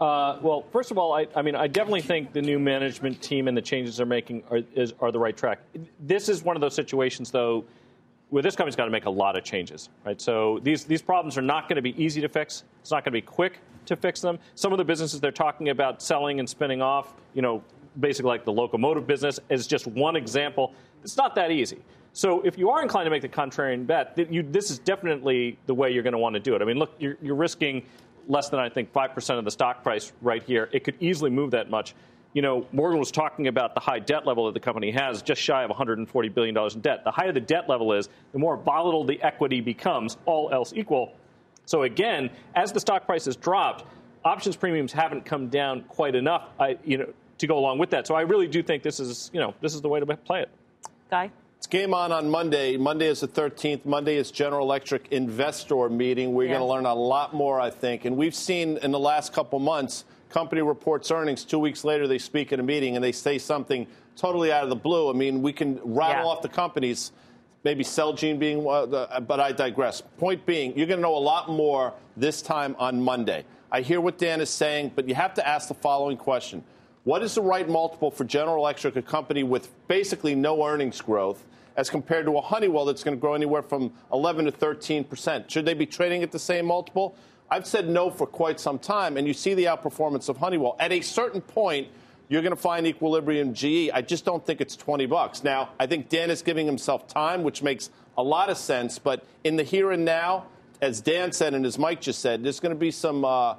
Uh, 0.00 0.38
well, 0.42 0.64
first 0.72 0.90
of 0.90 0.98
all, 0.98 1.12
I, 1.12 1.28
I, 1.36 1.42
mean, 1.42 1.54
I 1.54 1.68
definitely 1.68 2.00
think 2.00 2.32
the 2.32 2.42
new 2.42 2.58
management 2.58 3.22
team 3.22 3.46
and 3.46 3.56
the 3.56 3.62
changes 3.62 3.98
they're 3.98 4.06
making 4.06 4.42
are, 4.50 4.62
is, 4.74 4.94
are 4.98 5.12
the 5.12 5.18
right 5.20 5.36
track. 5.36 5.60
This 6.00 6.28
is 6.28 6.42
one 6.42 6.56
of 6.56 6.60
those 6.60 6.74
situations, 6.74 7.30
though, 7.30 7.64
where 8.30 8.42
this 8.42 8.56
company's 8.56 8.76
got 8.76 8.84
to 8.84 8.90
make 8.90 9.06
a 9.06 9.10
lot 9.10 9.36
of 9.36 9.44
changes, 9.44 9.88
right? 10.04 10.20
So 10.20 10.60
these, 10.62 10.84
these 10.84 11.02
problems 11.02 11.36
are 11.36 11.42
not 11.42 11.68
going 11.68 11.76
to 11.76 11.82
be 11.82 12.00
easy 12.02 12.20
to 12.20 12.28
fix. 12.28 12.64
It's 12.80 12.90
not 12.90 13.04
going 13.04 13.12
to 13.12 13.18
be 13.18 13.22
quick 13.22 13.58
to 13.86 13.96
fix 13.96 14.20
them. 14.20 14.38
Some 14.54 14.72
of 14.72 14.78
the 14.78 14.84
businesses 14.84 15.20
they're 15.20 15.32
talking 15.32 15.70
about 15.70 16.00
selling 16.00 16.38
and 16.38 16.48
spinning 16.48 16.80
off, 16.80 17.14
you 17.34 17.42
know, 17.42 17.62
basically 17.98 18.28
like 18.28 18.44
the 18.44 18.52
locomotive 18.52 19.06
business, 19.06 19.40
is 19.48 19.66
just 19.66 19.86
one 19.86 20.14
example. 20.14 20.74
It's 21.02 21.16
not 21.16 21.34
that 21.34 21.50
easy. 21.50 21.78
So 22.12 22.40
if 22.42 22.56
you 22.56 22.70
are 22.70 22.82
inclined 22.82 23.06
to 23.06 23.10
make 23.10 23.22
the 23.22 23.28
contrarian 23.28 23.86
bet, 23.86 24.16
you, 24.30 24.42
this 24.42 24.70
is 24.70 24.78
definitely 24.78 25.58
the 25.66 25.74
way 25.74 25.90
you're 25.90 26.02
going 26.02 26.12
to 26.12 26.18
want 26.18 26.34
to 26.34 26.40
do 26.40 26.54
it. 26.54 26.62
I 26.62 26.64
mean, 26.64 26.78
look, 26.78 26.94
you're, 26.98 27.16
you're 27.20 27.34
risking 27.34 27.84
less 28.28 28.48
than 28.48 28.60
I 28.60 28.68
think 28.68 28.92
5% 28.92 29.38
of 29.38 29.44
the 29.44 29.50
stock 29.50 29.82
price 29.82 30.12
right 30.22 30.42
here. 30.42 30.68
It 30.72 30.84
could 30.84 30.96
easily 31.00 31.30
move 31.30 31.50
that 31.52 31.70
much 31.70 31.94
you 32.32 32.42
know, 32.42 32.66
Morgan 32.72 32.98
was 32.98 33.10
talking 33.10 33.48
about 33.48 33.74
the 33.74 33.80
high 33.80 33.98
debt 33.98 34.26
level 34.26 34.46
that 34.46 34.54
the 34.54 34.60
company 34.60 34.92
has, 34.92 35.22
just 35.22 35.40
shy 35.40 35.64
of 35.64 35.70
$140 35.70 36.34
billion 36.34 36.56
in 36.56 36.80
debt. 36.80 37.02
The 37.04 37.10
higher 37.10 37.32
the 37.32 37.40
debt 37.40 37.68
level 37.68 37.92
is, 37.92 38.08
the 38.32 38.38
more 38.38 38.56
volatile 38.56 39.04
the 39.04 39.20
equity 39.22 39.60
becomes, 39.60 40.16
all 40.26 40.50
else 40.52 40.72
equal. 40.74 41.14
So 41.66 41.82
again, 41.82 42.30
as 42.54 42.72
the 42.72 42.80
stock 42.80 43.06
price 43.06 43.24
has 43.24 43.36
dropped, 43.36 43.84
options 44.24 44.56
premiums 44.56 44.92
haven't 44.92 45.24
come 45.24 45.48
down 45.48 45.82
quite 45.82 46.14
enough, 46.14 46.48
I, 46.58 46.78
you 46.84 46.98
know, 46.98 47.12
to 47.38 47.46
go 47.46 47.58
along 47.58 47.78
with 47.78 47.90
that. 47.90 48.06
So 48.06 48.14
I 48.14 48.22
really 48.22 48.46
do 48.46 48.62
think 48.62 48.82
this 48.82 49.00
is, 49.00 49.30
you 49.32 49.40
know, 49.40 49.54
this 49.60 49.74
is 49.74 49.80
the 49.80 49.88
way 49.88 49.98
to 49.98 50.06
play 50.16 50.42
it. 50.42 50.50
Guy? 51.10 51.30
It's 51.58 51.66
game 51.66 51.92
on 51.92 52.12
on 52.12 52.30
Monday. 52.30 52.76
Monday 52.76 53.08
is 53.08 53.20
the 53.20 53.28
13th. 53.28 53.84
Monday 53.84 54.16
is 54.16 54.30
General 54.30 54.64
Electric 54.64 55.08
investor 55.10 55.88
meeting. 55.88 56.32
We're 56.32 56.44
yeah. 56.44 56.58
going 56.58 56.60
to 56.60 56.66
learn 56.66 56.86
a 56.86 56.94
lot 56.94 57.34
more, 57.34 57.60
I 57.60 57.70
think. 57.70 58.04
And 58.04 58.16
we've 58.16 58.34
seen 58.34 58.78
in 58.78 58.92
the 58.92 59.00
last 59.00 59.32
couple 59.32 59.58
months– 59.58 60.04
company 60.30 60.62
reports 60.62 61.10
earnings. 61.10 61.44
Two 61.44 61.58
weeks 61.58 61.84
later, 61.84 62.06
they 62.06 62.18
speak 62.18 62.52
at 62.52 62.60
a 62.60 62.62
meeting 62.62 62.96
and 62.96 63.04
they 63.04 63.12
say 63.12 63.38
something 63.38 63.86
totally 64.16 64.52
out 64.52 64.64
of 64.64 64.70
the 64.70 64.76
blue. 64.76 65.10
I 65.10 65.12
mean, 65.12 65.42
we 65.42 65.52
can 65.52 65.80
rattle 65.82 66.24
yeah. 66.24 66.30
off 66.30 66.42
the 66.42 66.48
companies, 66.48 67.12
maybe 67.64 67.84
Celgene 67.84 68.38
being, 68.38 68.66
uh, 68.66 69.20
but 69.20 69.40
I 69.40 69.52
digress. 69.52 70.00
Point 70.18 70.46
being, 70.46 70.76
you're 70.76 70.86
going 70.86 70.98
to 70.98 71.02
know 71.02 71.16
a 71.16 71.18
lot 71.18 71.48
more 71.48 71.92
this 72.16 72.42
time 72.42 72.76
on 72.78 73.00
Monday. 73.02 73.44
I 73.72 73.82
hear 73.82 74.00
what 74.00 74.18
Dan 74.18 74.40
is 74.40 74.50
saying, 74.50 74.92
but 74.94 75.08
you 75.08 75.14
have 75.14 75.34
to 75.34 75.46
ask 75.46 75.68
the 75.68 75.74
following 75.74 76.16
question. 76.16 76.64
What 77.04 77.22
is 77.22 77.34
the 77.34 77.42
right 77.42 77.68
multiple 77.68 78.10
for 78.10 78.24
General 78.24 78.56
Electric, 78.56 78.96
a 78.96 79.02
company 79.02 79.42
with 79.42 79.70
basically 79.88 80.34
no 80.34 80.66
earnings 80.66 81.00
growth, 81.00 81.44
as 81.76 81.88
compared 81.88 82.26
to 82.26 82.36
a 82.36 82.40
Honeywell 82.40 82.84
that's 82.84 83.02
going 83.02 83.16
to 83.16 83.20
grow 83.20 83.34
anywhere 83.34 83.62
from 83.62 83.92
11 84.12 84.44
to 84.46 84.50
13 84.50 85.04
percent? 85.04 85.50
Should 85.50 85.64
they 85.64 85.72
be 85.72 85.86
trading 85.86 86.22
at 86.22 86.30
the 86.30 86.38
same 86.38 86.66
multiple? 86.66 87.16
I've 87.50 87.66
said 87.66 87.88
no 87.88 88.10
for 88.10 88.26
quite 88.26 88.60
some 88.60 88.78
time, 88.78 89.16
and 89.16 89.26
you 89.26 89.34
see 89.34 89.54
the 89.54 89.64
outperformance 89.64 90.28
of 90.28 90.36
Honeywell. 90.36 90.76
At 90.78 90.92
a 90.92 91.00
certain 91.00 91.40
point, 91.40 91.88
you're 92.28 92.42
going 92.42 92.54
to 92.54 92.60
find 92.60 92.86
equilibrium 92.86 93.54
GE. 93.54 93.90
I 93.92 94.02
just 94.02 94.24
don't 94.24 94.44
think 94.46 94.60
it's 94.60 94.76
20 94.76 95.06
bucks. 95.06 95.42
Now, 95.42 95.70
I 95.80 95.86
think 95.86 96.08
Dan 96.08 96.30
is 96.30 96.42
giving 96.42 96.64
himself 96.64 97.08
time, 97.08 97.42
which 97.42 97.60
makes 97.60 97.90
a 98.16 98.22
lot 98.22 98.50
of 98.50 98.56
sense. 98.56 99.00
But 99.00 99.24
in 99.42 99.56
the 99.56 99.64
here 99.64 99.90
and 99.90 100.04
now, 100.04 100.46
as 100.80 101.00
Dan 101.00 101.32
said 101.32 101.54
and 101.54 101.66
as 101.66 101.76
Mike 101.76 102.00
just 102.00 102.20
said, 102.20 102.44
there's 102.44 102.60
going 102.60 102.74
to 102.74 102.78
be 102.78 102.92
some 102.92 103.24
uh, 103.24 103.56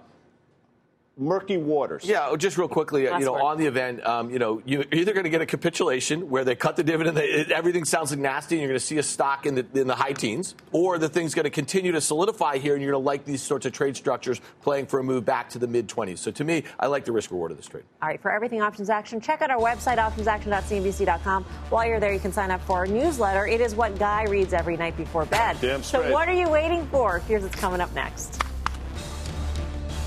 murky 1.17 1.57
waters. 1.57 2.03
Yeah, 2.03 2.33
just 2.37 2.57
real 2.57 2.67
quickly, 2.67 3.03
you 3.03 3.19
know, 3.19 3.35
on 3.35 3.57
the 3.57 3.65
event, 3.65 4.05
um, 4.05 4.29
you 4.29 4.39
know, 4.39 4.61
you're 4.65 4.85
either 4.91 5.13
going 5.13 5.25
to 5.25 5.29
get 5.29 5.41
a 5.41 5.45
capitulation 5.45 6.29
where 6.29 6.43
they 6.43 6.55
cut 6.55 6.75
the 6.75 6.83
dividend, 6.83 7.17
they, 7.17 7.45
everything 7.53 7.85
sounds 7.85 8.11
like 8.11 8.19
nasty, 8.19 8.55
and 8.55 8.61
you're 8.61 8.69
going 8.69 8.79
to 8.79 8.85
see 8.85 8.97
a 8.97 9.03
stock 9.03 9.45
in 9.45 9.55
the 9.55 9.65
in 9.73 9.87
the 9.87 9.95
high 9.95 10.13
teens, 10.13 10.55
or 10.71 10.97
the 10.97 11.09
thing's 11.09 11.33
going 11.33 11.43
to 11.43 11.49
continue 11.49 11.91
to 11.91 12.01
solidify 12.01 12.57
here, 12.57 12.73
and 12.73 12.81
you're 12.81 12.93
going 12.93 13.01
to 13.01 13.05
like 13.05 13.25
these 13.25 13.41
sorts 13.41 13.65
of 13.65 13.73
trade 13.73 13.95
structures 13.95 14.41
playing 14.61 14.87
for 14.87 14.99
a 14.99 15.03
move 15.03 15.25
back 15.25 15.49
to 15.49 15.59
the 15.59 15.67
mid 15.67 15.87
20s. 15.87 16.19
So 16.19 16.31
to 16.31 16.43
me, 16.43 16.63
I 16.79 16.87
like 16.87 17.05
the 17.05 17.11
risk 17.11 17.31
reward 17.31 17.51
of 17.51 17.57
this 17.57 17.67
trade. 17.67 17.83
All 18.01 18.09
right, 18.09 18.21
for 18.21 18.31
everything 18.31 18.61
options 18.61 18.89
action, 18.89 19.21
check 19.21 19.41
out 19.41 19.51
our 19.51 19.59
website 19.59 19.97
optionsaction.cnbc.com. 19.97 21.43
While 21.69 21.87
you're 21.87 21.99
there, 21.99 22.13
you 22.13 22.19
can 22.19 22.31
sign 22.31 22.51
up 22.51 22.61
for 22.61 22.77
our 22.77 22.87
newsletter. 22.87 23.47
It 23.47 23.61
is 23.61 23.75
what 23.75 23.97
Guy 23.99 24.23
reads 24.23 24.53
every 24.53 24.77
night 24.77 24.97
before 24.97 25.25
bed. 25.25 25.57
Damn 25.61 25.83
straight. 25.83 26.07
So 26.07 26.11
what 26.11 26.27
are 26.27 26.33
you 26.33 26.49
waiting 26.49 26.87
for? 26.87 27.19
Here's 27.19 27.43
what's 27.43 27.55
coming 27.55 27.81
up 27.81 27.93
next. 27.93 28.41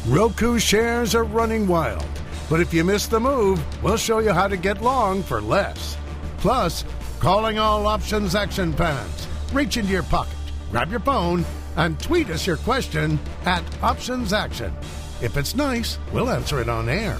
Roku 0.06 0.58
shares 0.58 1.14
are 1.14 1.24
running 1.24 1.66
wild. 1.66 2.04
But 2.50 2.60
if 2.60 2.74
you 2.74 2.84
miss 2.84 3.06
the 3.06 3.18
move, 3.18 3.58
we'll 3.82 3.96
show 3.96 4.18
you 4.18 4.34
how 4.34 4.46
to 4.46 4.58
get 4.58 4.82
long 4.82 5.22
for 5.22 5.40
less. 5.40 5.96
Plus, 6.36 6.84
calling 7.20 7.58
all 7.58 7.86
options 7.86 8.34
action 8.34 8.74
fans. 8.74 9.26
Reach 9.54 9.78
into 9.78 9.92
your 9.92 10.02
pocket, 10.02 10.36
grab 10.70 10.90
your 10.90 11.00
phone, 11.00 11.42
and 11.76 11.98
tweet 11.98 12.28
us 12.28 12.46
your 12.46 12.58
question 12.58 13.18
at 13.46 13.64
Options 13.82 14.34
Action. 14.34 14.74
If 15.22 15.38
it's 15.38 15.54
nice, 15.54 15.98
we'll 16.12 16.28
answer 16.28 16.60
it 16.60 16.68
on 16.68 16.90
air 16.90 17.14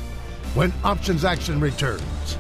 when 0.53 0.71
Options 0.85 1.25
Action 1.25 1.61
returns. 1.61 2.37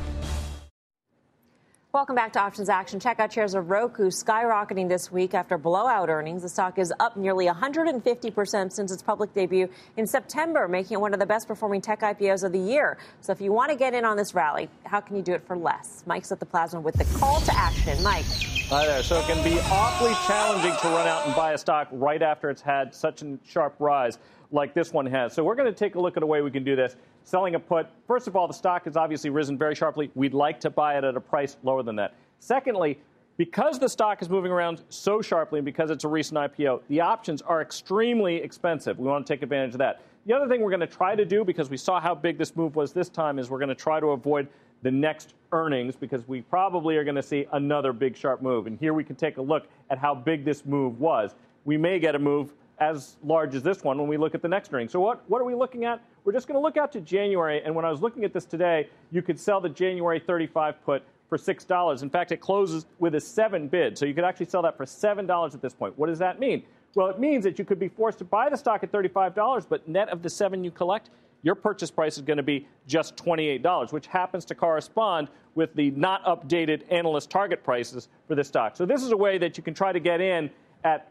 Welcome 1.94 2.16
back 2.16 2.32
to 2.32 2.40
Options 2.40 2.68
Action. 2.68 2.98
Check 2.98 3.20
out 3.20 3.32
shares 3.32 3.54
of 3.54 3.70
Roku 3.70 4.10
skyrocketing 4.10 4.88
this 4.88 5.12
week 5.12 5.32
after 5.32 5.56
blowout 5.56 6.08
earnings. 6.08 6.42
The 6.42 6.48
stock 6.48 6.76
is 6.76 6.92
up 6.98 7.16
nearly 7.16 7.46
150% 7.46 8.72
since 8.72 8.90
its 8.90 9.00
public 9.00 9.32
debut 9.32 9.68
in 9.96 10.04
September, 10.04 10.66
making 10.66 10.94
it 10.94 11.00
one 11.00 11.14
of 11.14 11.20
the 11.20 11.26
best 11.26 11.46
performing 11.46 11.80
tech 11.80 12.00
IPOs 12.00 12.42
of 12.42 12.50
the 12.50 12.58
year. 12.58 12.98
So 13.20 13.30
if 13.30 13.40
you 13.40 13.52
want 13.52 13.70
to 13.70 13.76
get 13.76 13.94
in 13.94 14.04
on 14.04 14.16
this 14.16 14.34
rally, 14.34 14.68
how 14.82 14.98
can 14.98 15.14
you 15.14 15.22
do 15.22 15.34
it 15.34 15.46
for 15.46 15.56
less? 15.56 16.02
Mike's 16.04 16.32
at 16.32 16.40
the 16.40 16.46
plasma 16.46 16.80
with 16.80 16.96
the 16.96 17.04
call 17.16 17.40
to 17.42 17.56
action. 17.56 18.02
Mike. 18.02 18.24
Hi 18.70 18.86
there. 18.86 19.04
So 19.04 19.20
it 19.20 19.26
can 19.26 19.44
be 19.44 19.60
awfully 19.70 20.14
challenging 20.26 20.72
to 20.72 20.88
run 20.88 21.06
out 21.06 21.26
and 21.26 21.36
buy 21.36 21.52
a 21.52 21.58
stock 21.58 21.86
right 21.92 22.22
after 22.22 22.50
it's 22.50 22.62
had 22.62 22.92
such 22.92 23.22
a 23.22 23.38
sharp 23.44 23.76
rise 23.78 24.18
like 24.54 24.72
this 24.72 24.92
one 24.92 25.04
has. 25.06 25.34
So 25.34 25.42
we're 25.42 25.56
going 25.56 25.70
to 25.70 25.78
take 25.78 25.96
a 25.96 26.00
look 26.00 26.16
at 26.16 26.22
a 26.22 26.26
way 26.26 26.40
we 26.40 26.50
can 26.50 26.64
do 26.64 26.76
this 26.76 26.96
selling 27.24 27.54
a 27.56 27.60
put. 27.60 27.88
First 28.06 28.28
of 28.28 28.36
all, 28.36 28.46
the 28.46 28.54
stock 28.54 28.84
has 28.84 28.96
obviously 28.96 29.30
risen 29.30 29.58
very 29.58 29.74
sharply. 29.74 30.10
We'd 30.14 30.34
like 30.34 30.60
to 30.60 30.70
buy 30.70 30.96
it 30.96 31.04
at 31.04 31.16
a 31.16 31.20
price 31.20 31.56
lower 31.62 31.82
than 31.82 31.96
that. 31.96 32.14
Secondly, 32.38 32.98
because 33.36 33.80
the 33.80 33.88
stock 33.88 34.22
is 34.22 34.30
moving 34.30 34.52
around 34.52 34.82
so 34.90 35.20
sharply 35.20 35.58
and 35.58 35.64
because 35.64 35.90
it's 35.90 36.04
a 36.04 36.08
recent 36.08 36.38
IPO, 36.38 36.82
the 36.88 37.00
options 37.00 37.42
are 37.42 37.60
extremely 37.60 38.36
expensive. 38.36 38.98
We 38.98 39.08
want 39.08 39.26
to 39.26 39.32
take 39.32 39.42
advantage 39.42 39.74
of 39.74 39.78
that. 39.78 40.02
The 40.26 40.32
other 40.32 40.46
thing 40.48 40.60
we're 40.60 40.70
going 40.70 40.80
to 40.80 40.86
try 40.86 41.16
to 41.16 41.24
do, 41.24 41.44
because 41.44 41.68
we 41.68 41.76
saw 41.76 42.00
how 42.00 42.14
big 42.14 42.38
this 42.38 42.54
move 42.54 42.76
was 42.76 42.92
this 42.92 43.08
time, 43.08 43.38
is 43.38 43.50
we're 43.50 43.58
going 43.58 43.68
to 43.68 43.74
try 43.74 43.98
to 43.98 44.08
avoid 44.08 44.48
the 44.82 44.90
next 44.90 45.34
earnings 45.52 45.96
because 45.96 46.28
we 46.28 46.42
probably 46.42 46.96
are 46.96 47.04
going 47.04 47.16
to 47.16 47.22
see 47.22 47.46
another 47.52 47.92
big 47.92 48.16
sharp 48.16 48.40
move. 48.40 48.66
And 48.66 48.78
here 48.78 48.94
we 48.94 49.02
can 49.02 49.16
take 49.16 49.38
a 49.38 49.42
look 49.42 49.66
at 49.90 49.98
how 49.98 50.14
big 50.14 50.44
this 50.44 50.64
move 50.64 51.00
was. 51.00 51.34
We 51.64 51.76
may 51.76 51.98
get 51.98 52.14
a 52.14 52.18
move 52.18 52.52
as 52.78 53.16
large 53.22 53.54
as 53.54 53.62
this 53.62 53.82
one 53.82 53.98
when 53.98 54.08
we 54.08 54.16
look 54.16 54.34
at 54.34 54.42
the 54.42 54.48
next 54.48 54.72
earnings. 54.72 54.92
So 54.92 55.00
what, 55.00 55.28
what 55.28 55.40
are 55.40 55.44
we 55.44 55.54
looking 55.54 55.84
at? 55.84 56.02
We're 56.24 56.32
just 56.32 56.48
going 56.48 56.56
to 56.58 56.62
look 56.62 56.76
out 56.76 56.92
to 56.92 57.00
January. 57.00 57.62
And 57.64 57.74
when 57.74 57.84
I 57.84 57.90
was 57.90 58.00
looking 58.00 58.24
at 58.24 58.32
this 58.32 58.44
today, 58.44 58.88
you 59.10 59.22
could 59.22 59.38
sell 59.38 59.60
the 59.60 59.68
January 59.68 60.18
35 60.18 60.82
put 60.84 61.02
for 61.28 61.38
$6. 61.38 62.02
In 62.02 62.10
fact, 62.10 62.32
it 62.32 62.38
closes 62.38 62.86
with 62.98 63.14
a 63.14 63.20
7 63.20 63.68
bid. 63.68 63.96
So 63.96 64.06
you 64.06 64.14
could 64.14 64.24
actually 64.24 64.46
sell 64.46 64.62
that 64.62 64.76
for 64.76 64.84
$7 64.84 65.54
at 65.54 65.62
this 65.62 65.74
point. 65.74 65.98
What 65.98 66.08
does 66.08 66.18
that 66.18 66.40
mean? 66.40 66.62
Well, 66.94 67.08
it 67.08 67.18
means 67.18 67.44
that 67.44 67.58
you 67.58 67.64
could 67.64 67.78
be 67.78 67.88
forced 67.88 68.18
to 68.18 68.24
buy 68.24 68.48
the 68.48 68.56
stock 68.56 68.82
at 68.82 68.92
$35, 68.92 69.66
but 69.68 69.88
net 69.88 70.08
of 70.08 70.22
the 70.22 70.30
7 70.30 70.62
you 70.62 70.70
collect, 70.70 71.10
your 71.42 71.54
purchase 71.54 71.90
price 71.90 72.16
is 72.16 72.22
going 72.22 72.36
to 72.38 72.42
be 72.42 72.66
just 72.86 73.16
$28, 73.16 73.92
which 73.92 74.06
happens 74.06 74.44
to 74.46 74.54
correspond 74.54 75.28
with 75.54 75.74
the 75.74 75.90
not 75.92 76.24
updated 76.24 76.82
analyst 76.90 77.30
target 77.30 77.62
prices 77.62 78.08
for 78.26 78.34
this 78.34 78.48
stock. 78.48 78.76
So 78.76 78.86
this 78.86 79.02
is 79.02 79.12
a 79.12 79.16
way 79.16 79.38
that 79.38 79.56
you 79.56 79.62
can 79.62 79.74
try 79.74 79.92
to 79.92 80.00
get 80.00 80.20
in 80.20 80.50
at 80.84 81.08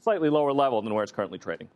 slightly 0.00 0.28
lower 0.28 0.52
level 0.52 0.82
than 0.82 0.92
where 0.94 1.02
it's 1.02 1.12
currently 1.12 1.38
trading. 1.38 1.68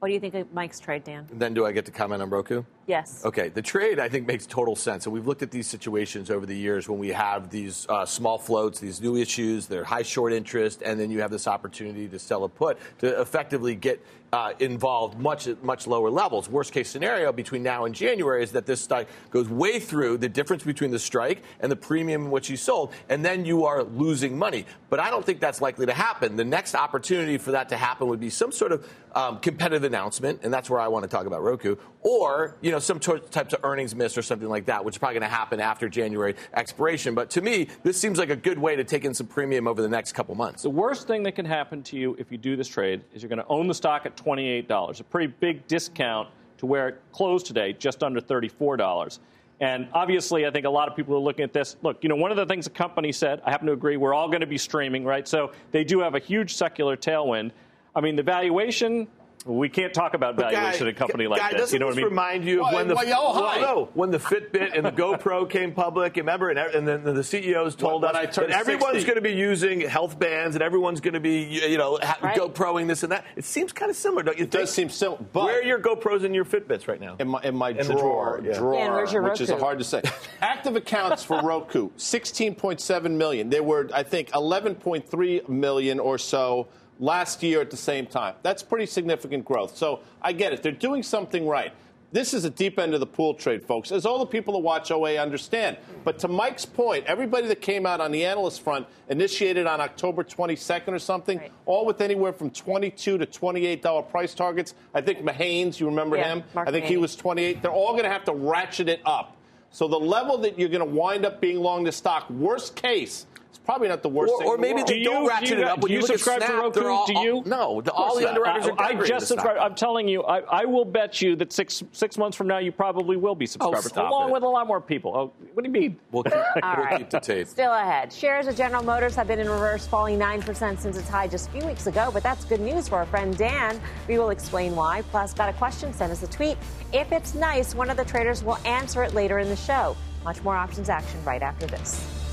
What 0.00 0.08
do 0.08 0.14
you 0.14 0.20
think 0.20 0.34
of 0.34 0.52
Mike's 0.52 0.80
trade, 0.80 1.02
Dan? 1.04 1.26
Then 1.32 1.54
do 1.54 1.64
I 1.64 1.72
get 1.72 1.86
to 1.86 1.90
comment 1.90 2.20
on 2.20 2.28
Roku? 2.28 2.62
Yes. 2.86 3.24
Okay. 3.24 3.48
The 3.48 3.62
trade, 3.62 3.98
I 3.98 4.06
think, 4.06 4.26
makes 4.26 4.44
total 4.44 4.76
sense. 4.76 5.06
And 5.06 5.14
we've 5.14 5.26
looked 5.26 5.40
at 5.40 5.50
these 5.50 5.66
situations 5.66 6.30
over 6.30 6.44
the 6.44 6.54
years 6.54 6.90
when 6.90 6.98
we 6.98 7.08
have 7.08 7.48
these 7.48 7.86
uh, 7.88 8.04
small 8.04 8.36
floats, 8.36 8.78
these 8.80 9.00
new 9.00 9.16
issues, 9.16 9.66
they're 9.66 9.84
high 9.84 10.02
short 10.02 10.34
interest, 10.34 10.82
and 10.82 11.00
then 11.00 11.10
you 11.10 11.22
have 11.22 11.30
this 11.30 11.48
opportunity 11.48 12.06
to 12.08 12.18
sell 12.18 12.44
a 12.44 12.50
put 12.50 12.76
to 12.98 13.18
effectively 13.18 13.74
get 13.74 14.04
uh, 14.34 14.52
involved 14.58 15.16
much 15.16 15.48
much 15.62 15.86
lower 15.86 16.10
levels. 16.10 16.48
Worst 16.48 16.72
case 16.72 16.90
scenario 16.90 17.32
between 17.32 17.62
now 17.62 17.84
and 17.84 17.94
January 17.94 18.42
is 18.42 18.50
that 18.50 18.66
this 18.66 18.80
stock 18.80 19.06
goes 19.30 19.48
way 19.48 19.78
through 19.78 20.18
the 20.18 20.28
difference 20.28 20.64
between 20.64 20.90
the 20.90 20.98
strike 20.98 21.44
and 21.60 21.70
the 21.70 21.76
premium 21.76 22.32
which 22.32 22.50
you 22.50 22.56
sold, 22.56 22.92
and 23.08 23.24
then 23.24 23.44
you 23.44 23.64
are 23.64 23.84
losing 23.84 24.36
money. 24.36 24.66
But 24.90 24.98
I 24.98 25.08
don't 25.08 25.24
think 25.24 25.38
that's 25.38 25.60
likely 25.60 25.86
to 25.86 25.94
happen. 25.94 26.34
The 26.34 26.44
next 26.44 26.74
opportunity 26.74 27.38
for 27.38 27.52
that 27.52 27.68
to 27.68 27.76
happen 27.76 28.08
would 28.08 28.18
be 28.18 28.28
some 28.28 28.50
sort 28.50 28.72
of 28.72 28.88
um, 29.14 29.38
competitive 29.38 29.84
announcement, 29.84 30.40
and 30.42 30.52
that's 30.52 30.68
where 30.68 30.80
I 30.80 30.88
want 30.88 31.04
to 31.04 31.08
talk 31.08 31.26
about 31.26 31.44
Roku, 31.44 31.76
or 32.04 32.54
you 32.60 32.70
know 32.70 32.78
some 32.78 33.00
t- 33.00 33.18
types 33.30 33.52
of 33.54 33.64
earnings 33.64 33.94
miss 33.94 34.16
or 34.16 34.22
something 34.22 34.48
like 34.48 34.66
that, 34.66 34.84
which 34.84 34.94
is 34.94 34.98
probably 34.98 35.18
going 35.18 35.28
to 35.28 35.36
happen 35.36 35.58
after 35.58 35.88
January 35.88 36.36
expiration. 36.52 37.14
But 37.14 37.30
to 37.30 37.40
me, 37.40 37.68
this 37.82 38.00
seems 38.00 38.18
like 38.18 38.30
a 38.30 38.36
good 38.36 38.58
way 38.58 38.76
to 38.76 38.84
take 38.84 39.04
in 39.04 39.14
some 39.14 39.26
premium 39.26 39.66
over 39.66 39.82
the 39.82 39.88
next 39.88 40.12
couple 40.12 40.34
months. 40.36 40.62
The 40.62 40.70
worst 40.70 41.08
thing 41.08 41.24
that 41.24 41.32
can 41.32 41.46
happen 41.46 41.82
to 41.84 41.96
you 41.96 42.14
if 42.18 42.30
you 42.30 42.38
do 42.38 42.54
this 42.54 42.68
trade 42.68 43.02
is 43.12 43.22
you're 43.22 43.28
going 43.28 43.38
to 43.40 43.48
own 43.48 43.66
the 43.66 43.74
stock 43.74 44.06
at 44.06 44.16
$28, 44.16 45.00
a 45.00 45.04
pretty 45.04 45.32
big 45.40 45.66
discount 45.66 46.28
to 46.58 46.66
where 46.66 46.88
it 46.88 47.02
closed 47.10 47.46
today, 47.46 47.72
just 47.72 48.02
under 48.02 48.20
$34. 48.20 49.18
And 49.60 49.88
obviously, 49.92 50.46
I 50.46 50.50
think 50.50 50.66
a 50.66 50.70
lot 50.70 50.88
of 50.88 50.96
people 50.96 51.14
are 51.14 51.20
looking 51.20 51.44
at 51.44 51.52
this. 51.52 51.76
Look, 51.82 52.02
you 52.02 52.08
know, 52.08 52.16
one 52.16 52.30
of 52.30 52.36
the 52.36 52.44
things 52.44 52.64
the 52.64 52.70
company 52.70 53.12
said, 53.12 53.40
I 53.44 53.50
happen 53.50 53.66
to 53.68 53.72
agree, 53.72 53.96
we're 53.96 54.12
all 54.12 54.28
going 54.28 54.40
to 54.40 54.46
be 54.46 54.58
streaming, 54.58 55.04
right? 55.04 55.26
So 55.26 55.52
they 55.70 55.84
do 55.84 56.00
have 56.00 56.14
a 56.14 56.18
huge 56.18 56.54
secular 56.54 56.96
tailwind. 56.96 57.52
I 57.94 58.00
mean, 58.00 58.16
the 58.16 58.22
valuation, 58.22 59.06
we 59.46 59.68
can't 59.68 59.92
talk 59.92 60.14
about 60.14 60.36
valuation 60.36 60.84
guy, 60.86 60.90
of 60.90 60.96
a 60.96 60.98
company 60.98 61.26
like 61.26 61.38
guy, 61.40 61.52
this. 61.56 61.72
You 61.72 61.78
know 61.78 61.86
what 61.86 61.92
I 61.94 61.96
mean? 61.96 62.04
remind 62.06 62.44
you 62.46 62.60
of 62.60 62.72
Why- 62.72 62.74
when 62.74 62.88
the 62.88 62.94
why 62.94 63.02
y'all 63.04 63.60
no, 63.60 63.90
when 63.92 64.10
the 64.10 64.18
Fitbit 64.18 64.74
and 64.74 64.86
the 64.86 64.90
GoPro 64.92 65.48
came 65.48 65.72
public. 65.72 66.16
Remember, 66.16 66.48
and, 66.48 66.58
and 66.58 66.88
then 66.88 67.02
the 67.04 67.22
CEOs 67.22 67.74
told 67.74 68.02
When- 68.02 68.14
when 68.14 68.26
us 68.26 68.34
turned 68.34 68.50
that 68.52 68.58
everyone's 68.60 69.04
going 69.04 69.16
to 69.16 69.20
be 69.20 69.32
using 69.34 69.82
health 69.82 70.18
bands 70.18 70.56
and 70.56 70.62
everyone's 70.62 71.00
going 71.00 71.12
to 71.14 71.20
be 71.20 71.42
you 71.42 71.76
know 71.76 71.98
Right. 72.22 72.36
GoProing 72.38 72.88
this 72.88 73.02
and 73.02 73.12
that. 73.12 73.26
It 73.36 73.44
seems 73.44 73.72
kind 73.72 73.90
of 73.90 73.96
similar, 73.96 74.22
don't 74.22 74.38
you 74.38 74.44
It 74.44 74.50
think? 74.50 74.62
does 74.64 74.72
seem 74.72 74.88
similar, 74.88 75.18
but- 75.32 75.44
where 75.44 75.58
are 75.60 75.62
your 75.62 75.78
GoPros 75.78 76.24
and 76.24 76.34
your 76.34 76.46
Fitbits 76.46 76.88
right 76.88 77.00
now? 77.00 77.16
in 77.18 77.28
my, 77.28 77.40
in 77.42 77.54
my 77.54 77.70
In 77.70 77.84
drawer, 77.86 77.98
drawer, 77.98 78.40
yeah. 78.42 78.58
drawer 78.58 78.74
Dan, 78.78 78.92
where's 78.92 79.12
your 79.12 79.22
which 79.24 79.40
is 79.42 79.50
Roku? 79.50 79.62
hard 79.62 79.78
to 79.78 79.84
say. 79.84 80.02
Active 80.40 80.74
accounts 80.76 81.22
for 81.22 81.40
Roku, 81.42 81.90
16.7 81.98 83.10
million. 83.10 83.50
There 83.50 83.62
were, 83.62 83.90
I 83.92 84.02
think, 84.04 84.30
11.3 84.30 85.48
million 85.50 86.00
or 86.00 86.16
so 86.18 86.68
last 86.98 87.42
year 87.42 87.60
at 87.60 87.70
the 87.70 87.76
same 87.76 88.06
time. 88.06 88.34
That's 88.42 88.62
pretty 88.62 88.86
significant 88.86 89.44
growth. 89.44 89.76
So 89.76 90.00
I 90.22 90.32
get 90.32 90.52
it. 90.52 90.62
They're 90.62 90.72
doing 90.72 91.02
something 91.02 91.46
right. 91.46 91.72
This 92.12 92.32
is 92.32 92.44
a 92.44 92.50
deep 92.50 92.78
end 92.78 92.94
of 92.94 93.00
the 93.00 93.06
pool 93.06 93.34
trade, 93.34 93.64
folks, 93.64 93.90
as 93.90 94.06
all 94.06 94.20
the 94.20 94.26
people 94.26 94.54
who 94.54 94.60
watch 94.60 94.92
OA 94.92 95.16
understand. 95.16 95.76
But 96.04 96.20
to 96.20 96.28
Mike's 96.28 96.64
point, 96.64 97.06
everybody 97.06 97.48
that 97.48 97.60
came 97.60 97.86
out 97.86 98.00
on 98.00 98.12
the 98.12 98.24
analyst 98.24 98.62
front 98.62 98.86
initiated 99.08 99.66
on 99.66 99.80
October 99.80 100.22
22nd 100.22 100.92
or 100.92 101.00
something, 101.00 101.38
Right. 101.38 101.50
all 101.66 101.84
with 101.84 102.00
anywhere 102.00 102.32
from 102.32 102.50
22 102.50 103.18
to 103.18 103.26
$28 103.26 104.02
price 104.02 104.32
targets. 104.32 104.74
I 104.94 105.00
think 105.00 105.24
Mahaney's, 105.24 105.80
you 105.80 105.86
remember 105.86 106.16
Yeah, 106.16 106.34
him? 106.34 106.44
Mark 106.54 106.68
I 106.68 106.70
think 106.70 106.84
he 106.86 106.98
was 106.98 107.16
28. 107.16 107.60
They're 107.62 107.72
all 107.72 107.92
going 107.94 108.04
to 108.04 108.10
have 108.10 108.24
to 108.26 108.32
ratchet 108.32 108.88
it 108.88 109.00
up. 109.04 109.36
So 109.72 109.88
the 109.88 109.98
level 109.98 110.38
that 110.38 110.56
you're 110.56 110.68
going 110.68 110.88
to 110.88 110.94
wind 110.94 111.26
up 111.26 111.40
being 111.40 111.58
long 111.58 111.82
the 111.82 111.90
stock, 111.90 112.30
worst 112.30 112.76
case, 112.76 113.26
probably 113.64 113.88
not 113.88 114.02
the 114.02 114.08
worst 114.08 114.32
Or, 114.32 114.38
thing. 114.38 114.48
or 114.48 114.54
in 114.56 114.60
the 114.60 114.66
maybe 114.66 114.74
world. 114.76 114.88
they 114.88 114.98
Do 114.98 115.04
don't 115.04 115.26
ratchet 115.26 115.48
do 115.48 115.54
you- 115.56 115.60
it 115.62 115.66
up. 115.68 115.78
When 115.78 115.88
do 115.88 115.94
you 115.94 116.00
look 116.00 116.10
at 116.10 116.18
subscribe 116.20 116.40
to 116.40 116.46
Snap, 116.46 116.62
Roku? 116.62 116.86
all- 116.86 117.06
Do 117.06 117.12
you? 117.14 117.36
Oh, 117.38 117.42
no, 117.46 117.80
the, 117.80 117.92
all 117.92 118.04
course 118.10 118.16
the 118.16 118.20
not. 118.22 118.28
underwriters 118.30 118.66
are 118.68 118.74
I, 118.80 118.86
I 118.88 118.94
just 118.94 119.08
the 119.20 119.26
subscribe. 119.26 119.56
I'm 119.58 119.74
telling 119.74 120.06
you, 120.08 120.22
I, 120.24 120.40
I 120.40 120.64
will 120.64 120.84
bet 120.84 121.20
you 121.22 121.36
that 121.36 121.52
six 121.52 121.82
six 121.92 122.18
months 122.18 122.36
from 122.36 122.46
now, 122.46 122.58
you 122.58 122.72
probably 122.72 123.16
will 123.16 123.34
be 123.34 123.44
oh, 123.44 123.46
subscribers, 123.46 123.86
stop 123.86 124.10
along 124.10 124.30
it. 124.30 124.32
with 124.32 124.42
a 124.42 124.48
lot 124.48 124.66
more 124.66 124.80
people. 124.80 125.12
Oh, 125.16 125.32
what 125.54 125.64
do 125.64 125.68
you 125.68 125.72
mean? 125.72 125.98
We'll 126.12 126.22
keep, 126.24 126.34
All 126.34 126.74
we'll 126.76 126.84
right. 126.84 126.98
keep 126.98 127.10
the 127.10 127.20
tape. 127.20 127.46
Still 127.48 127.72
ahead. 127.72 128.12
Shares 128.12 128.46
of 128.46 128.56
General 128.56 128.82
Motors 128.82 129.14
have 129.16 129.26
been 129.26 129.38
in 129.40 129.48
reverse, 129.48 129.86
falling 129.86 130.18
9% 130.18 130.78
since 130.78 130.96
its 130.96 131.08
high 131.08 131.26
just 131.28 131.48
a 131.48 131.52
few 131.52 131.66
weeks 131.66 131.86
ago. 131.86 132.10
But 132.12 132.22
that's 132.22 132.44
good 132.44 132.60
news 132.60 132.88
for 132.88 132.96
our 132.96 133.06
friend 133.06 133.36
Dan. 133.36 133.80
We 134.08 134.18
will 134.18 134.30
explain 134.30 134.76
why. 134.76 135.02
Plus, 135.10 135.32
got 135.32 135.48
a 135.48 135.52
question? 135.54 135.92
Send 135.92 136.12
us 136.12 136.22
a 136.22 136.26
tweet. 136.26 136.58
If 136.92 137.12
it's 137.12 137.34
nice, 137.34 137.74
one 137.74 137.90
of 137.90 137.96
the 137.96 138.04
traders 138.04 138.44
will 138.44 138.58
answer 138.66 139.02
it 139.02 139.14
later 139.14 139.38
in 139.38 139.48
the 139.48 139.56
show. 139.56 139.96
Much 140.24 140.42
more 140.42 140.56
options 140.56 140.88
action 140.88 141.22
right 141.24 141.42
after 141.42 141.66
this. 141.66 142.23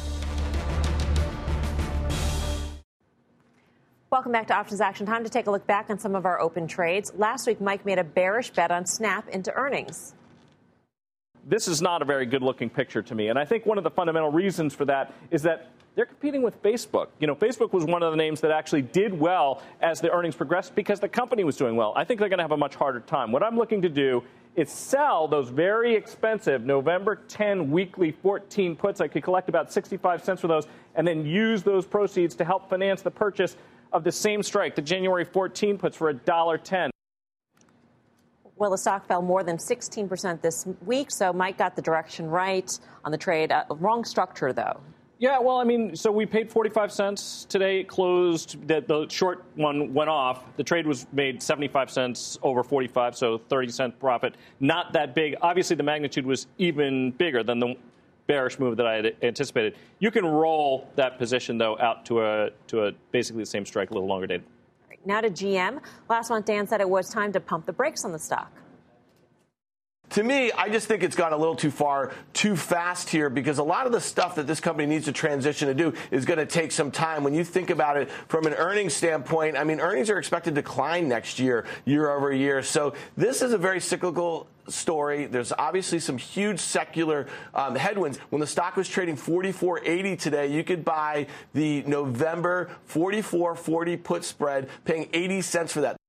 Welcome 4.12 4.34
back 4.34 4.48
to 4.48 4.54
Options 4.54 4.82
Action. 4.82 5.06
Time 5.06 5.24
to 5.24 5.30
take 5.30 5.48
a 5.48 5.52
look 5.52 5.66
back 5.66 5.90
on 5.90 5.98
some 5.98 6.16
of 6.16 6.26
our 6.26 6.42
open 6.42 6.68
trades. 6.68 7.14
Last 7.16 7.48
week, 7.48 7.62
Mike 7.62 7.86
made 7.86 7.98
a 7.98 8.04
bearish 8.04 8.50
bet 8.50 8.70
on 8.70 8.86
Snap 8.86 9.30
into 9.30 9.54
earnings. 9.54 10.16
this 11.46 11.66
is 11.70 11.82
not 11.82 12.02
a 12.02 12.06
very 12.06 12.26
good 12.26 12.44
looking 12.44 12.70
picture 12.70 13.02
to 13.02 13.16
me. 13.16 13.30
And 13.30 13.40
I 13.40 13.46
think 13.46 13.66
one 13.66 13.78
of 13.78 13.86
the 13.86 13.90
fundamental 13.90 14.30
reasons 14.30 14.76
for 14.76 14.84
that 14.84 15.14
is 15.32 15.44
that 15.44 15.72
they're 15.96 16.06
competing 16.06 16.42
with 16.42 16.62
Facebook. 16.62 17.08
You 17.22 17.28
know, 17.28 17.36
Facebook 17.36 17.72
was 17.72 17.86
one 17.86 18.04
of 18.04 18.12
the 18.12 18.18
names 18.18 18.42
that 18.42 18.52
actually 18.52 18.82
did 18.82 19.18
well 19.18 19.64
as 19.80 20.02
the 20.02 20.12
earnings 20.12 20.36
progressed 20.36 20.76
because 20.76 21.00
the 21.00 21.08
company 21.08 21.46
was 21.46 21.56
doing 21.56 21.78
well. 21.78 21.94
I 21.96 22.04
think 22.04 22.20
they're 22.20 22.28
going 22.28 22.40
to 22.40 22.44
have 22.44 22.52
a 22.52 22.58
much 22.58 22.76
harder 22.76 23.00
time. 23.00 23.32
What 23.32 23.44
I'm 23.44 23.56
looking 23.56 23.82
to 23.84 23.90
do 23.90 24.24
is 24.58 24.70
sell 24.70 25.30
those 25.30 25.48
very 25.48 25.96
expensive 25.96 26.66
November 26.66 27.16
10 27.30 27.72
weekly 27.72 28.12
14 28.12 28.76
puts. 28.76 29.00
I 29.00 29.08
could 29.08 29.24
collect 29.24 29.48
about 29.48 29.72
65 29.72 30.22
cents 30.22 30.42
for 30.42 30.48
those 30.48 30.68
and 30.96 31.08
then 31.08 31.26
use 31.26 31.64
those 31.64 31.86
proceeds 31.86 32.36
to 32.36 32.44
help 32.44 32.70
finance 32.70 33.02
the 33.02 33.12
purchase 33.12 33.56
of 33.92 34.04
the 34.04 34.12
same 34.12 34.44
strike, 34.44 34.76
the 34.76 34.82
January 34.82 35.26
14 35.26 35.78
puts 35.78 35.98
for 35.98 36.14
$1.10. 36.14 36.90
Well, 38.56 38.72
the 38.72 38.78
stock 38.78 39.08
fell 39.08 39.24
more 39.24 39.44
than 39.44 39.58
16% 39.58 40.42
this 40.42 40.68
week, 40.86 41.10
so 41.10 41.34
Mike 41.34 41.58
got 41.58 41.76
the 41.76 41.82
direction 41.82 42.28
right 42.28 42.72
on 43.04 43.12
the 43.12 43.18
trade. 43.18 43.52
Uh, 43.52 43.64
wrong 43.70 44.06
structure, 44.06 44.54
though. 44.54 44.80
Yeah, 45.18 45.38
well, 45.40 45.58
I 45.58 45.64
mean, 45.64 45.96
so 45.96 46.12
we 46.12 46.26
paid 46.26 46.50
45 46.50 46.92
cents 46.92 47.46
today. 47.48 47.82
It 47.82 47.88
closed. 47.88 48.68
The, 48.68 48.82
the 48.82 49.08
short 49.08 49.46
one 49.56 49.94
went 49.94 50.10
off. 50.10 50.44
The 50.58 50.64
trade 50.64 50.88
was 50.88 51.06
made 51.12 51.44
75 51.44 51.92
cents 51.92 52.40
over 52.42 52.64
45, 52.64 53.16
so 53.16 53.38
30 53.38 53.70
cent 53.70 54.00
profit. 54.00 54.36
Not 54.60 54.94
that 54.94 55.14
big. 55.14 55.36
Obviously, 55.42 55.76
the 55.76 55.84
magnitude 55.84 56.26
was 56.26 56.48
even 56.58 57.12
bigger 57.12 57.44
than 57.44 57.60
the 57.60 57.76
bearish 58.32 58.60
move 58.60 58.78
that 58.78 58.88
I 58.88 58.94
had 58.94 59.16
anticipated. 59.24 59.76
You 60.00 60.10
can 60.10 60.26
roll 60.26 60.88
that 60.96 61.18
position 61.18 61.58
though 61.58 61.78
out 61.80 62.06
to 62.06 62.22
a 62.22 62.52
to 62.68 62.86
a 62.86 62.92
basically 63.12 63.42
the 63.42 63.46
same 63.46 63.66
strike, 63.66 63.92
a 63.92 63.94
little 63.94 64.08
longer 64.08 64.26
dated. 64.26 64.46
Now 65.04 65.20
to 65.20 65.30
GM. 65.30 65.82
Last 66.10 66.30
month, 66.30 66.46
Dan 66.46 66.66
said 66.66 66.80
it 66.80 66.90
was 66.90 67.10
time 67.10 67.34
to 67.34 67.42
pump 67.42 67.66
the 67.66 67.74
brakes 67.74 68.06
on 68.06 68.14
the 68.14 68.20
stock. 68.20 68.50
To 70.12 70.24
me, 70.24 70.52
I 70.52 70.70
just 70.70 70.88
think 70.88 71.04
it's 71.04 71.16
gone 71.16 71.34
a 71.34 71.38
little 71.38 71.56
too 71.56 71.72
far, 71.72 72.12
too 72.34 72.56
fast 72.56 73.10
here 73.10 73.30
because 73.30 73.60
a 73.60 73.64
lot 73.64 73.86
of 73.86 73.92
the 73.92 74.02
stuff 74.02 74.36
that 74.36 74.48
this 74.48 74.60
company 74.60 74.88
needs 74.88 75.06
to 75.06 75.12
transition 75.12 75.68
to 75.68 75.74
do 75.74 75.94
is 76.12 76.26
going 76.26 76.40
to 76.40 76.46
take 76.46 76.72
some 76.72 76.92
time. 76.92 77.24
When 77.24 77.34
you 77.34 77.44
think 77.44 77.70
about 77.70 77.98
it 77.98 78.12
from 78.28 78.46
an 78.46 78.54
earnings 78.54 78.94
standpoint, 78.94 79.58
I 79.58 79.64
mean, 79.64 79.80
earnings 79.80 80.10
are 80.10 80.18
expected 80.18 80.56
to 80.56 80.62
decline 80.62 81.08
next 81.08 81.40
year, 81.40 81.66
year 81.86 82.12
over 82.12 82.32
year. 82.34 82.62
So 82.62 82.94
this 83.16 83.42
is 83.42 83.54
a 83.54 83.58
very 83.58 83.80
cyclical 83.80 84.48
story. 84.68 85.28
There's 85.28 85.54
obviously 85.58 86.00
some 86.00 86.18
huge 86.18 86.60
secular 86.60 87.28
um, 87.54 87.76
headwinds. 87.76 88.18
When 88.30 88.42
the 88.42 88.48
stock 88.48 88.76
was 88.76 88.90
trading 88.90 89.16
44.80 89.16 90.20
today, 90.20 90.48
you 90.48 90.64
could 90.64 90.84
buy 90.84 91.28
the 91.54 91.84
November 91.84 92.70
44.40 92.90 94.04
put 94.04 94.24
spread, 94.26 94.70
paying 94.84 95.10
80 95.14 95.42
cents 95.42 95.74
for 95.74 95.82
that. 95.82 96.01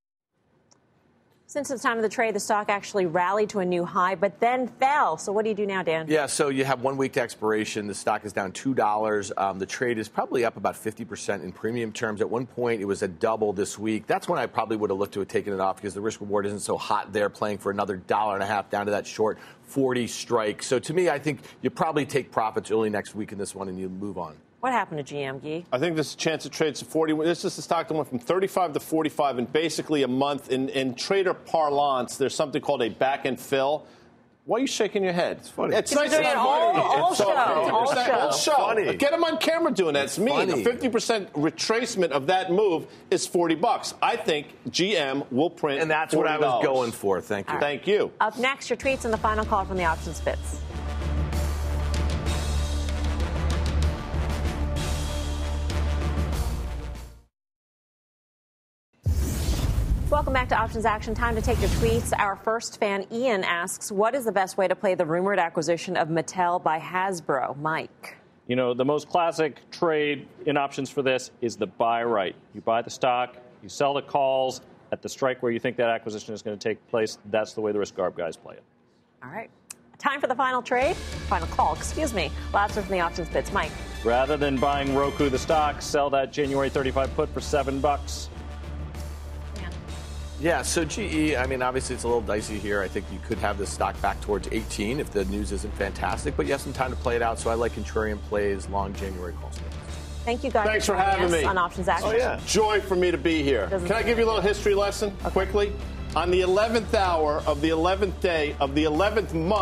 Since 1.53 1.69
the 1.69 1.79
time 1.79 1.99
of 1.99 2.03
the 2.03 2.09
trade, 2.09 2.35
the 2.35 2.41
stock 2.41 2.71
actually 2.71 3.05
rallied 3.05 3.51
to 3.51 3.59
a 3.59 3.65
new 3.67 3.85
high, 3.85 4.15
but 4.15 4.41
then 4.41 4.67
fell. 4.67 5.19
So 5.19 5.33
what 5.33 5.43
do 5.43 5.51
you 5.51 5.55
do 5.55 5.67
now, 5.67 5.83
Dan? 5.83 6.07
Yeah, 6.09 6.25
so 6.25 6.49
you 6.49 6.65
have 6.65 6.81
one 6.81 6.97
week 6.97 7.13
to 7.13 7.21
expiration. 7.21 7.87
The 7.87 7.95
stock 7.95 8.25
is 8.25 8.33
down 8.33 8.53
two 8.53 8.73
dollars. 8.73 9.33
Um, 9.37 9.59
the 9.59 9.67
trade 9.67 9.99
is 9.99 10.09
probably 10.09 10.47
up 10.47 10.57
about 10.57 10.79
fifty 10.79 11.05
percent 11.05 11.45
in 11.45 11.53
premium 11.53 11.93
terms. 11.93 12.23
At 12.23 12.31
one 12.31 12.47
point, 12.47 12.81
it 12.81 12.87
was 12.87 13.03
a 13.03 13.09
double 13.09 13.53
this 13.53 13.79
week. 13.79 14.07
That's 14.07 14.31
when 14.31 14.39
I 14.39 14.47
probably 14.47 14.79
would 14.79 14.89
have 14.89 14.99
looked 14.99 15.13
to 15.13 15.21
have 15.21 15.29
taken 15.29 15.53
it 15.53 15.61
off 15.61 15.77
because 15.77 15.93
the 15.93 16.01
risk 16.01 16.23
reward 16.23 16.47
isn't 16.47 16.61
so 16.61 16.79
hot 16.79 17.13
there, 17.13 17.29
playing 17.29 17.59
for 17.59 17.71
another 17.71 17.99
dollar 17.99 18.33
and 18.33 18.43
a 18.43 18.47
half 18.47 18.71
down 18.71 18.87
to 18.87 18.93
that 18.93 19.07
short 19.07 19.39
40 19.65 20.07
strike. 20.07 20.63
So 20.63 20.79
to 20.79 20.95
me, 20.95 21.11
I 21.11 21.19
think 21.19 21.41
you 21.61 21.69
probably 21.69 22.07
take 22.07 22.33
profits 22.33 22.71
early 22.71 22.89
next 22.89 23.15
week 23.15 23.31
in 23.31 23.37
this 23.37 23.55
one 23.55 23.69
and 23.69 23.79
you 23.79 23.91
move 23.91 24.17
on. 24.17 24.39
What 24.63 24.73
happened 24.73 25.05
to 25.05 25.15
GM, 25.15 25.43
Gee? 25.43 25.67
I 25.73 25.79
think 25.79 25.97
there's 25.97 26.15
a 26.15 26.17
chance 26.17 26.47
it 26.47 26.53
trades 26.53 26.79
to 26.79 26.85
40. 26.85 27.15
This 27.25 27.45
is 27.45 27.57
the 27.57 27.63
stock 27.63 27.89
that 27.89 27.95
went 27.95 28.09
from 28.09 28.21
35 28.21 28.75
to 28.75 28.79
45 28.79 29.41
in 29.41 29.47
basically 29.47 30.05
a 30.05 30.09
month. 30.09 30.53
In, 30.53 30.69
in 30.69 30.95
trader 30.95 31.35
parlance, 31.35 32.17
there's 32.17 32.37
something 32.37 32.63
called 32.63 32.81
a 32.81 32.89
back 32.89 33.25
and 33.25 33.41
fill. 33.41 33.85
Why 34.45 34.59
are 34.59 34.61
you 34.61 34.69
shaking 34.69 35.03
your 35.03 35.15
head? 35.15 35.39
It's 35.39 35.49
funny. 35.49 35.75
It's 35.75 35.93
nice. 35.93 36.13
It's 36.13 36.29
all, 36.37 36.77
all 36.77 37.13
show. 37.13 37.33
All 37.33 37.93
show. 37.93 38.13
All 38.13 38.33
show. 38.33 38.53
Funny. 38.53 38.97
Get 38.97 39.13
him 39.13 39.25
on 39.25 39.39
camera 39.39 39.73
doing 39.73 39.95
that. 39.95 40.05
It's, 40.05 40.17
it's 40.17 40.25
mean. 40.25 40.49
Funny. 40.49 40.63
A 40.63 40.91
50% 40.91 41.33
retracement 41.33 42.11
of 42.11 42.29
that 42.29 42.53
move 42.53 42.87
is 43.11 43.27
40 43.27 43.57
bucks. 43.57 43.95
I 44.01 44.15
think 44.15 44.47
GM 44.71 45.27
will 45.33 45.51
print 45.51 45.81
And 45.81 45.91
that's 45.91 46.15
$40. 46.15 46.19
what 46.19 46.27
I 46.29 46.39
was 46.39 46.65
going 46.65 46.93
for. 46.93 47.21
Thank 47.21 47.49
you. 47.49 47.55
Right. 47.55 47.61
Thank 47.61 47.89
you. 47.89 48.13
Up 48.21 48.39
next, 48.39 48.71
your 48.71 48.77
tweets 48.77 49.05
and 49.05 49.13
the 49.13 49.19
final 49.19 49.45
call 49.45 49.65
from 49.65 49.77
the 49.77 49.85
options 49.85 50.19
spits. 50.19 50.61
Welcome 60.23 60.35
back 60.35 60.51
to 60.51 60.57
Options 60.57 60.85
Action. 60.85 61.17
Time 61.17 61.35
to 61.35 61.43
take 61.43 61.61
your 61.61 61.69
tweets. 61.71 62.13
Our 62.17 62.37
first 62.37 62.79
fan, 62.79 63.07
Ian, 63.11 63.43
asks, 63.43 63.91
What 63.91 64.15
is 64.15 64.25
the 64.25 64.31
best 64.31 64.57
way 64.57 64.69
to 64.69 64.77
play 64.77 64.95
the 64.95 65.05
rumored 65.05 65.41
acquisition 65.41 65.97
of 65.97 66.07
Mattel 66.07 66.63
by 66.63 66.79
Hasbro? 66.79 67.59
Mike. 67.59 68.15
You 68.47 68.55
know, 68.55 68.73
the 68.73 68.85
most 68.85 69.09
classic 69.09 69.69
trade 69.73 70.29
in 70.47 70.57
options 70.57 70.91
for 70.91 71.03
this 71.03 71.33
is 71.41 71.57
the 71.57 71.67
buy 71.67 72.05
right. 72.05 72.37
You 72.55 72.61
buy 72.61 72.83
the 72.83 72.89
stock, 72.89 73.37
you 73.65 73.69
sell 73.69 73.95
the 73.95 74.03
calls 74.03 74.61
at 74.93 75.03
the 75.03 75.09
strike 75.09 75.43
where 75.43 75.51
you 75.51 75.59
think 75.59 75.77
that 75.79 75.89
acquisition 75.89 76.33
is 76.33 76.41
going 76.41 76.57
to 76.57 76.69
take 76.69 76.87
place. 76.87 77.19
That's 77.33 77.55
the 77.55 77.61
way 77.61 77.73
the 77.73 77.81
risk 77.81 77.97
arb 77.97 78.15
guys 78.15 78.37
play 78.37 78.55
it. 78.55 78.63
All 79.25 79.31
right. 79.31 79.51
Time 79.99 80.21
for 80.21 80.29
the 80.29 80.37
final 80.37 80.63
trade, 80.63 80.95
final 81.27 81.49
call, 81.49 81.75
excuse 81.75 82.15
me. 82.15 82.31
Last 82.53 82.77
one 82.77 82.85
from 82.85 82.93
the 82.93 83.01
options 83.01 83.29
pits. 83.29 83.53
Mike. 83.53 83.73
Rather 84.05 84.37
than 84.37 84.57
buying 84.57 84.95
Roku 84.95 85.29
the 85.29 85.39
stock, 85.39 85.83
sell 85.83 86.11
that 86.11 86.33
January 86.33 86.71
35 86.71 87.13
put 87.17 87.29
for 87.31 87.41
seven 87.41 87.81
bucks. 87.81 88.29
Yeah, 90.43 90.63
so 90.63 90.85
GE, 90.85 91.37
I 91.37 91.47
mean, 91.47 91.63
obviously 91.63 91.95
it's 91.95 92.03
a 92.03 92.09
little 92.09 92.21
dicey 92.21 92.59
here. 92.59 92.83
I 92.83 92.89
think 92.89 93.07
you 93.13 93.21
could 93.21 93.39
have 93.39 93.59
this 93.59 93.71
stock 93.71 94.01
back 94.03 94.21
towards 94.21 94.49
18 94.51 94.99
if 94.99 95.13
the 95.13 95.25
news 95.27 95.53
isn't 95.53 95.73
fantastic, 95.75 96.37
but 96.37 96.47
you 96.47 96.53
have 96.53 96.61
some 96.61 96.73
time 96.73 96.91
to 96.91 96.97
play 96.97 97.15
it 97.15 97.23
out. 97.23 97.39
So 97.39 97.49
I 97.49 97.55
like 97.55 97.73
contrarian 97.73 98.21
plays, 98.23 98.69
long 98.69 98.93
January 98.93 99.35
calls. 99.35 99.61
Thank 100.25 100.43
you 100.43 100.51
guys. 100.51 100.67
Thanks 100.67 100.85
for, 100.85 100.95
for 100.95 100.99
having 100.99 101.31
me 101.31 101.45
on 101.45 101.59
Options 101.59 101.87
Action. 101.87 102.09
Oh 102.09 102.17
yeah, 102.17 102.41
joy 102.45 102.81
for 102.81 102.97
me 102.97 103.13
to 103.13 103.19
be 103.19 103.45
here. 103.45 103.69
Doesn't 103.69 103.87
Can 103.87 103.97
I 103.97 104.03
give 104.03 104.19
you 104.19 104.25
a 104.25 104.27
little 104.27 104.41
history 104.41 104.75
lesson 104.75 105.17
okay. 105.21 105.31
quickly? 105.31 105.73
On 106.17 106.29
the 106.29 106.41
11th 106.41 106.93
hour 106.93 107.41
of 107.47 107.61
the 107.61 107.71
11th 107.71 108.21
day 108.21 108.57
of 108.59 108.75
the 108.75 108.85
11th 108.85 109.33
month. 109.35 109.62